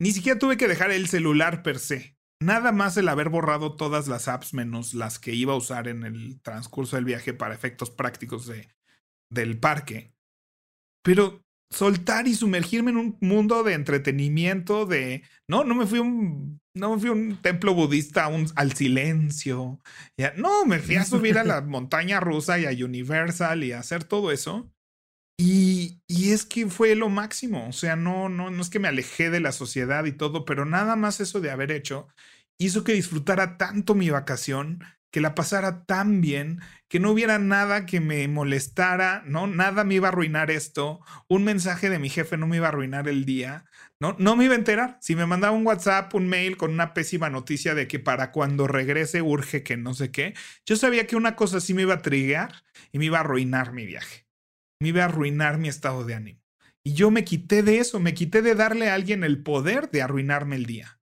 [0.00, 2.16] ni siquiera tuve que dejar el celular per se.
[2.40, 6.04] Nada más el haber borrado todas las apps menos las que iba a usar en
[6.04, 8.74] el transcurso del viaje para efectos prácticos de,
[9.30, 10.14] del parque.
[11.02, 15.22] Pero soltar y sumergirme en un mundo de entretenimiento, de...
[15.48, 18.72] No, no me fui a un, no me fui a un templo budista un, al
[18.72, 19.80] silencio.
[20.18, 23.80] Ya, no, me fui a subir a la montaña rusa y a Universal y a
[23.80, 24.70] hacer todo eso.
[25.38, 27.68] Y, y, es que fue lo máximo.
[27.68, 30.64] O sea, no, no, no es que me alejé de la sociedad y todo, pero
[30.64, 32.08] nada más eso de haber hecho
[32.58, 37.86] hizo que disfrutara tanto mi vacación que la pasara tan bien, que no hubiera nada
[37.86, 39.46] que me molestara, ¿no?
[39.46, 42.68] Nada me iba a arruinar esto, un mensaje de mi jefe no me iba a
[42.68, 43.64] arruinar el día,
[44.00, 44.16] ¿no?
[44.18, 44.98] No me iba a enterar.
[45.00, 48.66] Si me mandaba un WhatsApp, un mail con una pésima noticia de que para cuando
[48.66, 50.34] regrese urge que no sé qué,
[50.66, 52.52] yo sabía que una cosa sí me iba a triguear
[52.92, 54.26] y me iba a arruinar mi viaje.
[54.80, 56.42] Me iba a arruinar mi estado de ánimo.
[56.84, 60.02] Y yo me quité de eso, me quité de darle a alguien el poder de
[60.02, 60.95] arruinarme el día.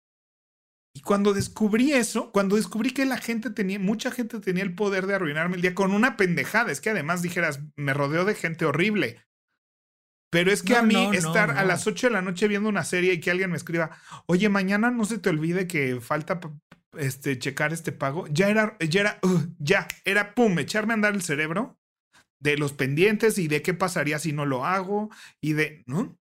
[0.97, 5.07] Y cuando descubrí eso, cuando descubrí que la gente tenía, mucha gente tenía el poder
[5.07, 8.65] de arruinarme el día con una pendejada, es que además dijeras, me rodeo de gente
[8.65, 9.21] horrible.
[10.31, 13.13] Pero es que a mí estar a las 8 de la noche viendo una serie
[13.13, 16.41] y que alguien me escriba, oye, mañana no se te olvide que falta
[16.97, 21.15] este, checar este pago, ya era, ya era, uh, ya, era pum, echarme a andar
[21.15, 21.79] el cerebro
[22.41, 26.19] de los pendientes y de qué pasaría si no lo hago y de, ¿no?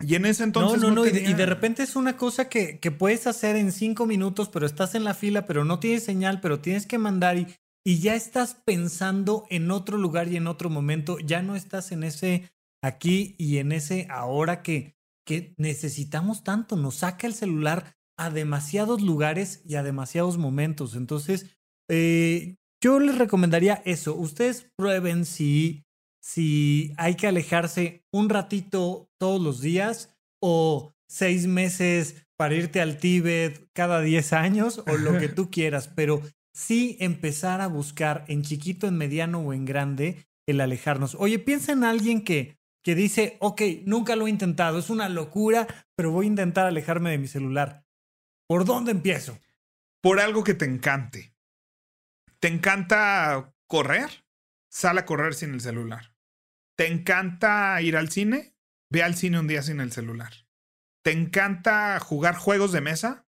[0.00, 0.80] Y en ese entonces.
[0.80, 1.06] No, no, no.
[1.06, 4.94] Y, de, repente es una cosa que, que, puedes hacer en cinco minutos, pero estás
[4.94, 7.46] en la fila, pero no tienes señal, pero tienes que mandar y,
[7.84, 11.18] y ya estás pensando en otro lugar y en otro momento.
[11.20, 12.50] Ya no estás en ese
[12.82, 16.76] aquí y en ese ahora que, que necesitamos tanto.
[16.76, 20.96] Nos saca el celular a demasiados lugares y a demasiados momentos.
[20.96, 21.56] Entonces,
[21.88, 24.14] eh, yo les recomendaría eso.
[24.14, 25.84] Ustedes prueben si
[26.24, 32.96] si hay que alejarse un ratito todos los días o seis meses para irte al
[32.96, 36.22] Tíbet cada diez años o lo que tú quieras, pero
[36.54, 41.14] sí empezar a buscar en chiquito, en mediano o en grande el alejarnos.
[41.16, 45.66] Oye, piensa en alguien que, que dice, ok, nunca lo he intentado, es una locura,
[45.94, 47.84] pero voy a intentar alejarme de mi celular.
[48.48, 49.38] ¿Por dónde empiezo?
[50.00, 51.34] Por algo que te encante.
[52.38, 54.24] ¿Te encanta correr?
[54.70, 56.13] Sal a correr sin el celular.
[56.76, 58.54] ¿Te encanta ir al cine?
[58.94, 60.32] ve al cine un día sin el celular.
[61.04, 63.26] ¿Te encanta jugar juegos de mesa?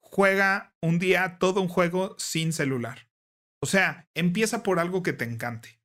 [0.00, 3.10] Juega un día todo un juego sin celular.
[3.62, 5.78] O sea, empieza por algo que te encante.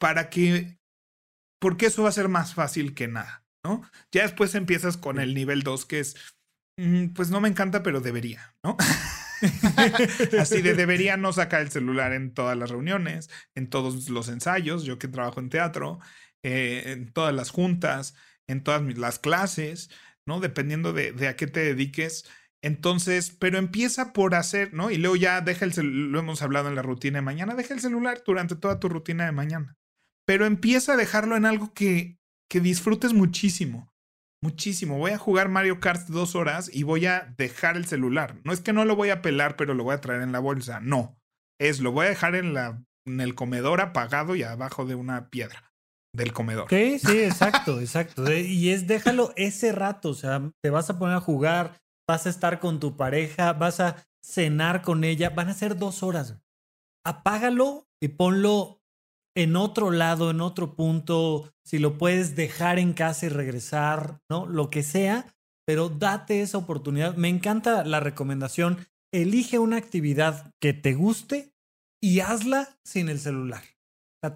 [0.00, 0.80] Para que,
[1.60, 3.88] porque eso va a ser más fácil que nada, ¿no?
[4.10, 6.16] Ya después empiezas con el nivel 2, que es,
[6.76, 8.76] mm, pues no me encanta, pero debería, ¿no?
[10.36, 14.84] Así de debería no sacar el celular en todas las reuniones, en todos los ensayos,
[14.84, 15.98] yo que trabajo en teatro,
[16.42, 18.14] eh, en todas las juntas,
[18.46, 19.90] en todas las clases,
[20.26, 20.40] ¿no?
[20.40, 22.26] Dependiendo de, de, a qué te dediques.
[22.62, 24.90] Entonces, pero empieza por hacer, ¿no?
[24.90, 27.74] Y luego ya deja el celular, lo hemos hablado en la rutina de mañana, deja
[27.74, 29.76] el celular durante toda tu rutina de mañana.
[30.26, 32.18] Pero empieza a dejarlo en algo que,
[32.48, 33.93] que disfrutes muchísimo
[34.44, 34.98] muchísimo.
[34.98, 38.36] Voy a jugar Mario Kart dos horas y voy a dejar el celular.
[38.44, 40.38] No es que no lo voy a pelar, pero lo voy a traer en la
[40.38, 40.80] bolsa.
[40.80, 41.18] No.
[41.58, 45.30] Es lo voy a dejar en, la, en el comedor apagado y abajo de una
[45.30, 45.72] piedra
[46.14, 46.66] del comedor.
[46.68, 48.30] Sí, sí, exacto, exacto.
[48.30, 50.10] Y es déjalo ese rato.
[50.10, 53.80] O sea, te vas a poner a jugar, vas a estar con tu pareja, vas
[53.80, 55.30] a cenar con ella.
[55.30, 56.36] Van a ser dos horas.
[57.02, 58.82] Apágalo y ponlo
[59.36, 64.46] en otro lado, en otro punto, si lo puedes dejar en casa y regresar, ¿no?
[64.46, 65.26] Lo que sea,
[65.66, 67.16] pero date esa oportunidad.
[67.16, 68.78] Me encanta la recomendación.
[69.12, 71.52] Elige una actividad que te guste
[72.02, 73.62] y hazla sin el celular.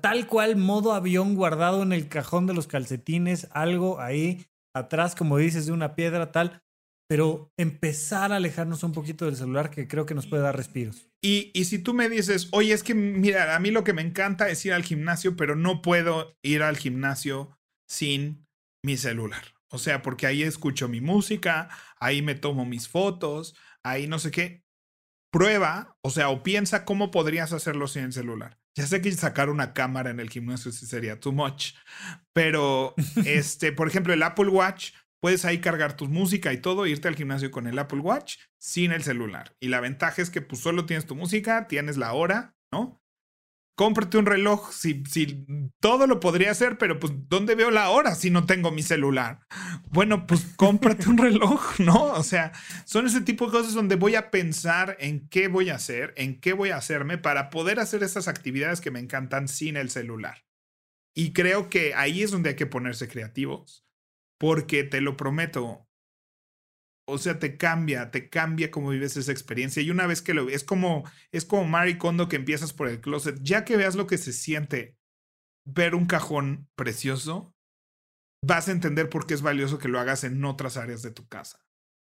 [0.03, 5.39] tal cual, modo avión guardado en el cajón de los calcetines, algo ahí atrás, como
[5.39, 6.63] dices, de una piedra, tal
[7.09, 11.08] pero empezar a alejarnos un poquito del celular que creo que nos puede dar respiros.
[11.23, 14.03] Y, y, si tú me dices, oye, es que mira, a mí lo que me
[14.03, 18.47] encanta es ir al gimnasio, pero no puedo ir al gimnasio sin
[18.85, 19.55] mi celular.
[19.71, 24.31] O sea, porque ahí escucho mi música, ahí me tomo mis fotos, ahí no sé
[24.31, 24.63] qué.
[25.31, 28.59] Prueba, o sea, o piensa cómo podrías hacerlo sin el celular.
[28.75, 31.73] Ya sé que sacar una cámara en el gimnasio sí sería too much,
[32.33, 32.95] pero
[33.27, 37.17] este, por ejemplo, el Apple Watch Puedes ahí cargar tu música y todo, irte al
[37.17, 39.57] gimnasio con el Apple Watch sin el celular.
[39.61, 43.03] Y la ventaja es que pues solo tienes tu música, tienes la hora, ¿no?
[43.77, 45.47] Cómprate un reloj, si, si
[45.81, 49.41] todo lo podría hacer, pero pues ¿dónde veo la hora si no tengo mi celular?
[49.91, 52.13] Bueno, pues cómprate un reloj, ¿no?
[52.15, 52.53] O sea,
[52.85, 56.41] son ese tipo de cosas donde voy a pensar en qué voy a hacer, en
[56.41, 60.45] qué voy a hacerme para poder hacer esas actividades que me encantan sin el celular.
[61.15, 63.88] Y creo que ahí es donde hay que ponerse creativos
[64.39, 65.87] porque te lo prometo.
[67.07, 69.83] O sea, te cambia, te cambia cómo vives esa experiencia.
[69.83, 73.01] Y una vez que lo es como, es como Marie Kondo que empiezas por el
[73.01, 74.97] closet, ya que veas lo que se siente
[75.65, 77.55] ver un cajón precioso,
[78.45, 81.27] vas a entender por qué es valioso que lo hagas en otras áreas de tu
[81.29, 81.65] casa.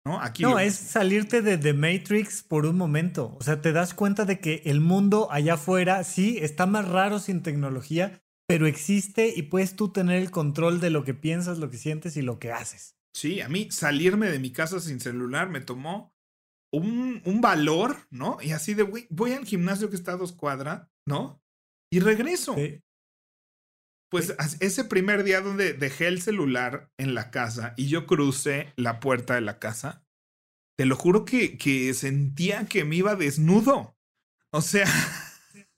[0.06, 0.20] ¿No?
[0.20, 3.38] Aquí no, es salirte de The Matrix por un momento.
[3.40, 7.20] O sea, te das cuenta de que el mundo allá afuera sí está más raro
[7.20, 11.70] sin tecnología, pero existe y puedes tú tener el control de lo que piensas, lo
[11.70, 12.98] que sientes y lo que haces.
[13.16, 16.14] Sí, a mí salirme de mi casa sin celular me tomó
[16.70, 18.40] un, un valor, ¿no?
[18.42, 21.42] Y así de, voy al gimnasio que está a dos cuadras, ¿no?
[21.90, 22.58] Y regreso.
[24.10, 29.00] Pues ese primer día donde dejé el celular en la casa y yo crucé la
[29.00, 30.04] puerta de la casa,
[30.78, 33.96] te lo juro que, que sentía que me iba desnudo.
[34.52, 34.88] O sea,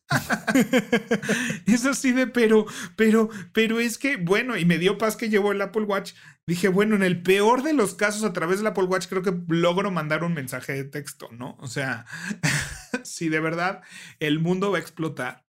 [1.66, 5.52] Eso así de, pero, pero, pero es que, bueno, y me dio paz que llevó
[5.52, 6.14] el Apple Watch.
[6.46, 9.34] Dije, bueno, en el peor de los casos, a través del Apple Watch, creo que
[9.48, 11.58] logro mandar un mensaje de texto, ¿no?
[11.60, 12.06] O sea,
[13.04, 13.82] si de verdad
[14.20, 15.46] el mundo va a explotar,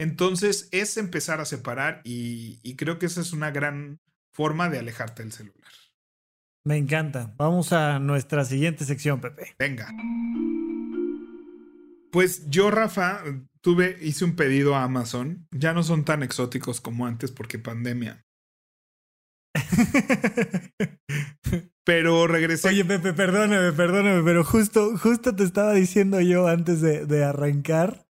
[0.00, 4.00] entonces es empezar a separar y, y creo que esa es una gran
[4.32, 5.72] forma de alejarte del celular.
[6.64, 7.34] Me encanta.
[7.36, 9.54] Vamos a nuestra siguiente sección, Pepe.
[9.58, 9.88] Venga.
[12.10, 13.22] Pues yo, Rafa,
[14.00, 15.48] hice un pedido a Amazon.
[15.50, 18.24] Ya no son tan exóticos como antes porque pandemia.
[21.84, 22.68] pero regresé.
[22.68, 28.06] Oye, Pepe, perdóname, perdóname, pero justo, justo te estaba diciendo yo antes de, arrancar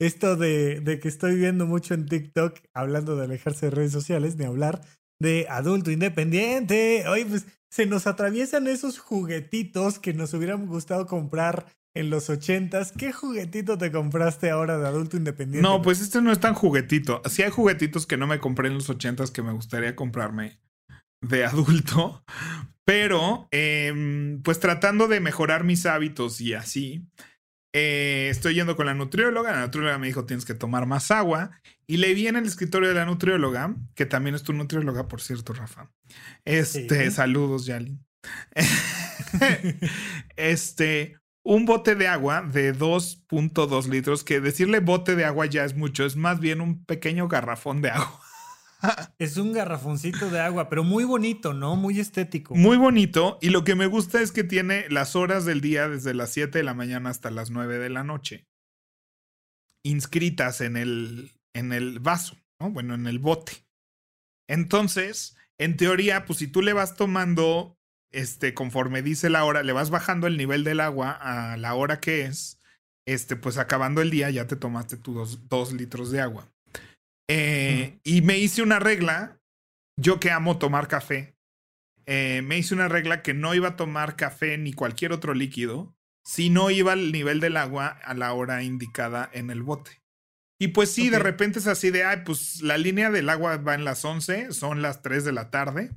[0.00, 4.46] esto de, que estoy viendo mucho en TikTok, hablando de alejarse de redes sociales, de
[4.46, 4.80] hablar
[5.20, 7.06] de adulto independiente.
[7.08, 12.92] Oye, pues se nos atraviesan esos juguetitos que nos hubieran gustado comprar en los ochentas.
[12.92, 15.68] ¿Qué juguetito te compraste ahora de adulto independiente?
[15.68, 17.22] No, pues este no es tan juguetito.
[17.26, 20.60] Sí hay juguetitos que no me compré en los ochentas que me gustaría comprarme
[21.20, 22.24] de adulto.
[22.84, 27.06] Pero, em, pues tratando de mejorar mis hábitos y así,
[27.72, 29.52] eh, estoy yendo con la nutrióloga.
[29.52, 31.50] La nutrióloga me dijo tienes que tomar más agua.
[31.86, 35.20] Y le vi en el escritorio de la nutrióloga, que también es tu nutrióloga, por
[35.20, 35.90] cierto, Rafa.
[36.44, 37.98] Este, saludos, Yali.
[40.36, 45.74] este, un bote de agua de 2.2 litros, que decirle bote de agua ya es
[45.74, 48.20] mucho, es más bien un pequeño garrafón de agua.
[49.18, 51.76] es un garrafoncito de agua, pero muy bonito, ¿no?
[51.76, 52.54] Muy estético.
[52.54, 53.38] Muy bonito.
[53.40, 56.58] Y lo que me gusta es que tiene las horas del día desde las 7
[56.58, 58.46] de la mañana hasta las 9 de la noche.
[59.84, 62.70] Inscritas en el, en el vaso, ¿no?
[62.70, 63.64] Bueno, en el bote.
[64.48, 67.76] Entonces, en teoría, pues si tú le vas tomando,
[68.12, 72.00] este, conforme dice la hora, le vas bajando el nivel del agua a la hora
[72.00, 72.60] que es,
[73.06, 76.52] este, pues acabando el día ya te tomaste tus dos, litros de agua.
[77.28, 79.40] Eh, y me hice una regla,
[79.96, 81.36] yo que amo tomar café,
[82.06, 85.94] eh, me hice una regla que no iba a tomar café ni cualquier otro líquido
[86.24, 90.02] si no iba al nivel del agua a la hora indicada en el bote.
[90.60, 93.74] Y pues sí, de repente es así de, ay, pues la línea del agua va
[93.74, 95.90] en las 11, son las 3 de la tarde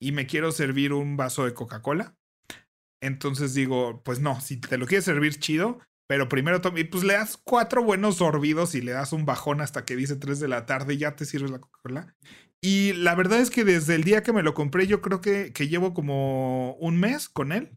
[0.00, 2.16] y me quiero servir un vaso de Coca-Cola.
[3.02, 7.14] Entonces digo, pues no, si te lo quieres servir chido, pero primero y pues le
[7.14, 10.66] das cuatro buenos sorbidos y le das un bajón hasta que dice 3 de la
[10.66, 12.14] tarde y ya te sirves la Coca-Cola.
[12.60, 15.52] Y la verdad es que desde el día que me lo compré, yo creo que,
[15.52, 17.76] que llevo como un mes con él.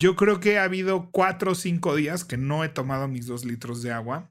[0.00, 3.44] Yo creo que ha habido cuatro o cinco días que no he tomado mis dos
[3.44, 4.30] litros de agua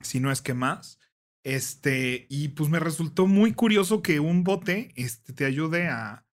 [0.00, 0.98] si no es que más.
[1.44, 6.26] Este, y pues me resultó muy curioso que un bote este, te ayude a,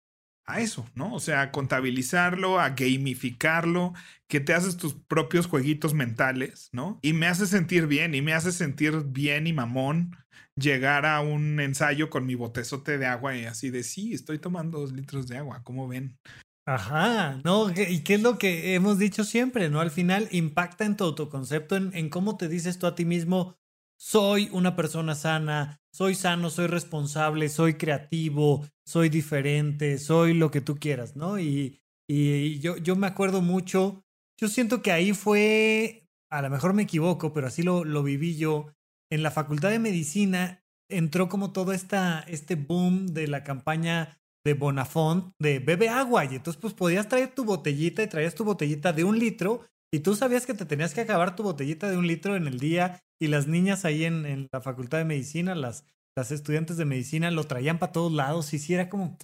[0.48, 1.14] a eso, ¿no?
[1.14, 3.94] O sea, a contabilizarlo, a gamificarlo,
[4.28, 7.00] que te haces tus propios jueguitos mentales, ¿no?
[7.02, 10.16] Y me hace sentir bien, y me hace sentir bien y mamón
[10.56, 14.80] llegar a un ensayo con mi botezote de agua y así de, sí, estoy tomando
[14.80, 16.18] dos litros de agua, ¿cómo ven?
[16.66, 19.80] Ajá, no, y qué es lo que hemos dicho siempre, ¿no?
[19.80, 23.58] Al final impacta en tu autoconcepto, en, en cómo te dices tú a ti mismo,
[24.00, 30.62] soy una persona sana, soy sano, soy responsable, soy creativo, soy diferente, soy lo que
[30.62, 31.40] tú quieras, ¿no?
[31.40, 34.04] Y, y yo, yo me acuerdo mucho,
[34.40, 38.38] yo siento que ahí fue, a lo mejor me equivoco, pero así lo, lo viví
[38.38, 38.68] yo,
[39.12, 44.54] en la Facultad de Medicina entró como todo esta, este boom de la campaña de
[44.54, 48.94] Bonafont de bebe agua y entonces pues podías traer tu botellita y traías tu botellita
[48.94, 52.08] de un litro y tú sabías que te tenías que acabar tu botellita de un
[52.08, 55.86] litro en el día y las niñas ahí en, la facultad de medicina, las,
[56.32, 59.18] estudiantes de medicina lo traían para todos lados y si era como,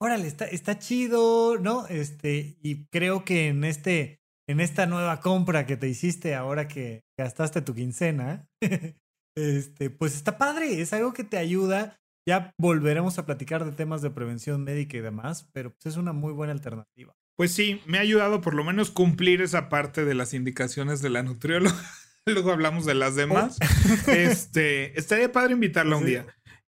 [0.00, 1.86] órale, está, está chido, ¿no?
[1.86, 7.02] Este, y creo que en este, en esta nueva compra que te hiciste ahora que
[7.18, 8.46] gastaste tu quincena,
[9.36, 14.02] este, pues está padre, es algo que te ayuda ya volveremos a platicar de temas
[14.02, 17.14] de prevención médica y demás, pero pues es una muy buena alternativa.
[17.36, 21.10] Pues sí, me ha ayudado por lo menos cumplir esa parte de las indicaciones de
[21.10, 21.76] la nutrióloga.
[22.26, 23.16] Luego hablamos de las oh.
[23.16, 23.58] demás.
[24.06, 26.26] Este, estaría padre invitarla un día.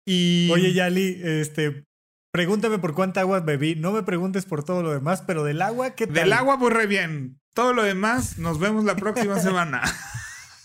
[0.07, 0.51] Y...
[0.53, 1.85] Oye, Yali, este,
[2.33, 3.75] pregúntame por cuánta agua bebí.
[3.75, 6.15] No me preguntes por todo lo demás, pero del agua, ¿qué tal?
[6.15, 7.39] Del agua, re bien.
[7.55, 9.83] Todo lo demás, nos vemos la próxima semana.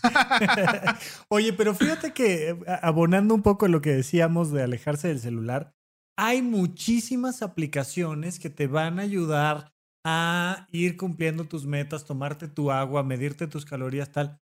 [1.30, 5.74] Oye, pero fíjate que eh, abonando un poco lo que decíamos de alejarse del celular,
[6.18, 9.74] hay muchísimas aplicaciones que te van a ayudar
[10.12, 14.40] a ir cumpliendo tus metas, tomarte tu agua, medirte tus calorías, tal.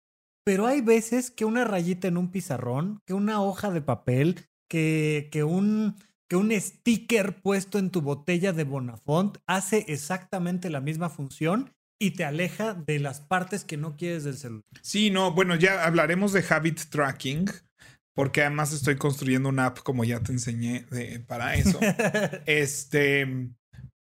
[0.44, 5.28] Pero hay veces que una rayita en un pizarrón, que una hoja de papel, que,
[5.32, 5.96] que, un,
[6.28, 12.10] que un sticker puesto en tu botella de Bonafont hace exactamente la misma función y
[12.10, 14.64] te aleja de las partes que no quieres del celular.
[14.82, 17.46] Sí, no, bueno, ya hablaremos de habit tracking,
[18.14, 20.86] porque además estoy construyendo una app como ya te enseñé
[21.26, 21.78] para eso.
[22.46, 23.50] este,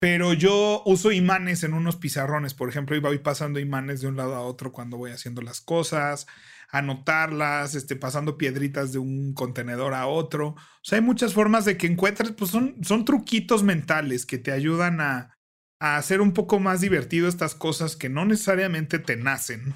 [0.04, 4.18] pero yo uso imanes en unos pizarrones, por ejemplo, y voy pasando imanes de un
[4.18, 6.28] lado a otro cuando voy haciendo las cosas,
[6.70, 10.48] anotarlas, este, pasando piedritas de un contenedor a otro.
[10.50, 14.52] O sea, hay muchas formas de que encuentres, pues son, son truquitos mentales que te
[14.52, 15.38] ayudan a,
[15.80, 19.74] a hacer un poco más divertido estas cosas que no necesariamente te nacen,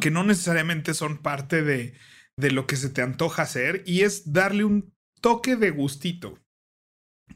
[0.00, 1.92] que no necesariamente son parte de,
[2.38, 6.38] de lo que se te antoja hacer, y es darle un toque de gustito.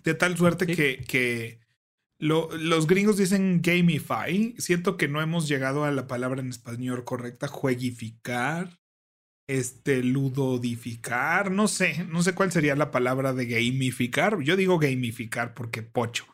[0.02, 1.60] De tal suerte que, que
[2.18, 4.54] lo, los gringos dicen gamify.
[4.58, 8.78] Siento que no hemos llegado a la palabra en español correcta, jueguificar,
[9.48, 14.40] este, ludodificar, no sé, no sé cuál sería la palabra de gamificar.
[14.40, 16.26] Yo digo gamificar porque pocho.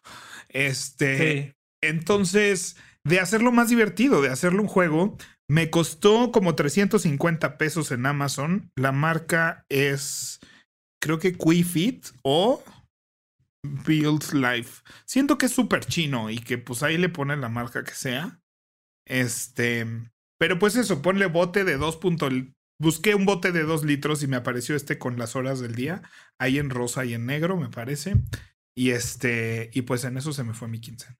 [0.49, 5.17] Este, entonces, de hacerlo más divertido, de hacerlo un juego,
[5.49, 8.71] me costó como 350 pesos en Amazon.
[8.77, 10.41] La marca es,
[11.01, 12.62] creo que QuiFit o
[13.65, 14.83] Build Life.
[15.07, 18.41] Siento que es súper chino y que pues ahí le ponen la marca que sea.
[19.07, 19.87] Este,
[20.39, 22.01] pero pues eso, ponle bote de 2.
[22.79, 26.03] Busqué un bote de 2 litros y me apareció este con las horas del día.
[26.39, 28.17] Ahí en rosa y en negro, me parece.
[28.77, 31.17] Y este, y pues en eso se me fue mi quincena.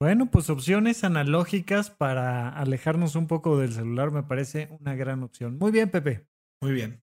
[0.00, 5.58] Bueno, pues opciones analógicas para alejarnos un poco del celular me parece una gran opción.
[5.58, 6.26] Muy bien, Pepe.
[6.62, 7.02] Muy bien.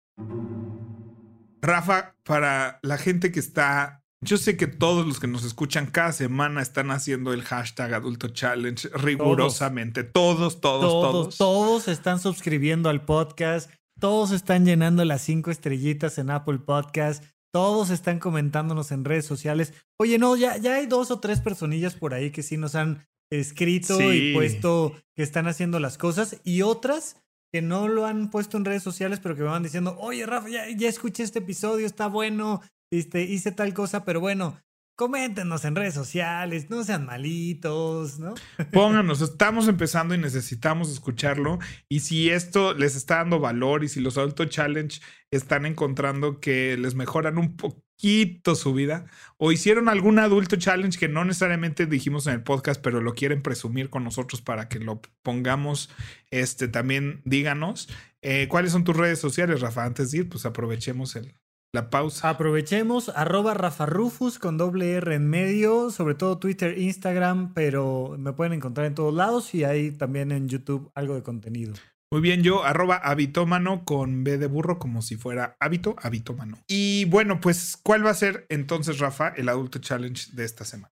[1.61, 6.11] Rafa, para la gente que está yo sé que todos los que nos escuchan cada
[6.11, 10.03] semana están haciendo el hashtag Adulto Challenge rigurosamente.
[10.03, 11.11] Todos, todos, todos.
[11.11, 13.69] Todos, todos están suscribiendo al podcast.
[13.99, 17.23] Todos están llenando las cinco estrellitas en Apple Podcast.
[17.51, 19.73] Todos están comentándonos en redes sociales.
[19.99, 23.07] Oye, no, ya, ya hay dos o tres personillas por ahí que sí nos han
[23.31, 26.39] escrito y puesto que están haciendo las cosas.
[26.43, 27.17] Y otras
[27.51, 30.49] que no lo han puesto en redes sociales, pero que me van diciendo, oye, Rafa,
[30.49, 32.61] ya, ya escuché este episodio, está bueno,
[32.91, 34.61] este, hice tal cosa, pero bueno,
[34.97, 38.33] coméntenos en redes sociales, no sean malitos, ¿no?
[38.73, 41.59] Pónganos, estamos empezando y necesitamos escucharlo.
[41.87, 46.77] Y si esto les está dando valor y si los Adulto Challenge están encontrando que
[46.77, 49.05] les mejoran un poquito su vida
[49.37, 53.43] o hicieron algún Adulto Challenge que no necesariamente dijimos en el podcast, pero lo quieren
[53.43, 55.91] presumir con nosotros para que lo pongamos,
[56.31, 57.87] este, también díganos.
[58.23, 59.85] Eh, ¿Cuáles son tus redes sociales, Rafa?
[59.85, 61.35] Antes de ir, pues aprovechemos el,
[61.73, 62.29] la pausa.
[62.29, 68.33] Aprovechemos arroba Rafa Rufus con doble R en medio, sobre todo Twitter, Instagram, pero me
[68.33, 71.73] pueden encontrar en todos lados y hay también en YouTube algo de contenido.
[72.09, 76.57] Muy bien, yo arroba habitómano con B de burro como si fuera hábito, habitómano.
[76.65, 80.93] Y bueno, pues, ¿cuál va a ser entonces, Rafa, el adulto challenge de esta semana?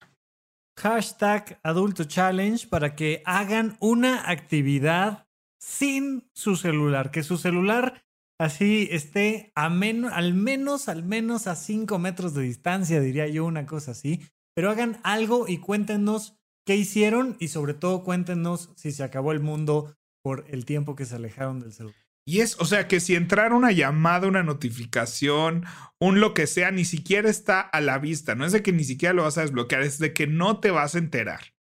[0.78, 5.26] Hashtag adulto challenge para que hagan una actividad
[5.60, 8.04] sin su celular, que su celular
[8.40, 13.44] así esté a menos, al menos, al menos a 5 metros de distancia, diría yo,
[13.44, 14.22] una cosa así.
[14.54, 16.36] Pero hagan algo y cuéntenos
[16.66, 21.04] qué hicieron y sobre todo cuéntenos si se acabó el mundo por el tiempo que
[21.04, 21.96] se alejaron del celular.
[22.26, 25.64] Y es, o sea, que si entrar una llamada, una notificación,
[25.98, 28.34] un lo que sea, ni siquiera está a la vista.
[28.34, 30.70] No es de que ni siquiera lo vas a desbloquear, es de que no te
[30.70, 31.54] vas a enterar.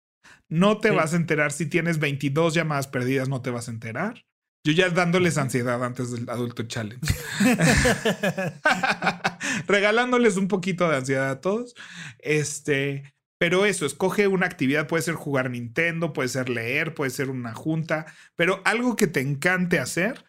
[0.47, 4.25] No te vas a enterar si tienes 22 llamadas perdidas, no te vas a enterar.
[4.69, 7.11] Yo ya dándoles ansiedad antes del adulto challenge.
[9.67, 11.73] Regalándoles un poquito de ansiedad a todos.
[12.19, 17.31] Este, pero eso, escoge una actividad, puede ser jugar Nintendo, puede ser leer, puede ser
[17.31, 18.05] una junta,
[18.35, 20.23] pero algo que te encante hacer,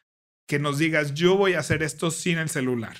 [0.48, 2.96] que nos digas, yo voy a hacer esto sin el celular.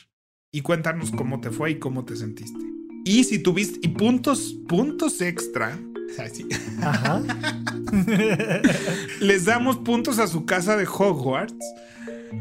[0.53, 2.61] Y cuéntanos cómo te fue y cómo te sentiste.
[3.07, 5.81] Y si tuviste, y puntos, puntos extra
[9.21, 11.55] Les damos puntos a su casa de Hogwarts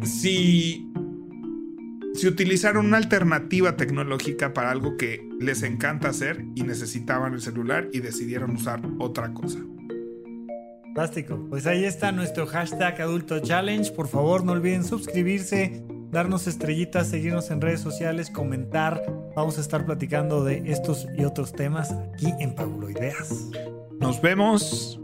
[0.03, 0.91] si,
[2.13, 7.89] si utilizaron una alternativa tecnológica para algo que les encanta hacer y necesitaban el celular
[7.93, 9.59] y decidieron usar otra cosa.
[10.83, 11.45] Fantástico.
[11.49, 13.89] Pues ahí está nuestro hashtag Adulto Challenge.
[13.91, 19.03] Por favor, no olviden suscribirse, darnos estrellitas, seguirnos en redes sociales, comentar.
[19.35, 23.49] Vamos a estar platicando de estos y otros temas aquí en Paulo Ideas.
[23.99, 24.99] Nos vemos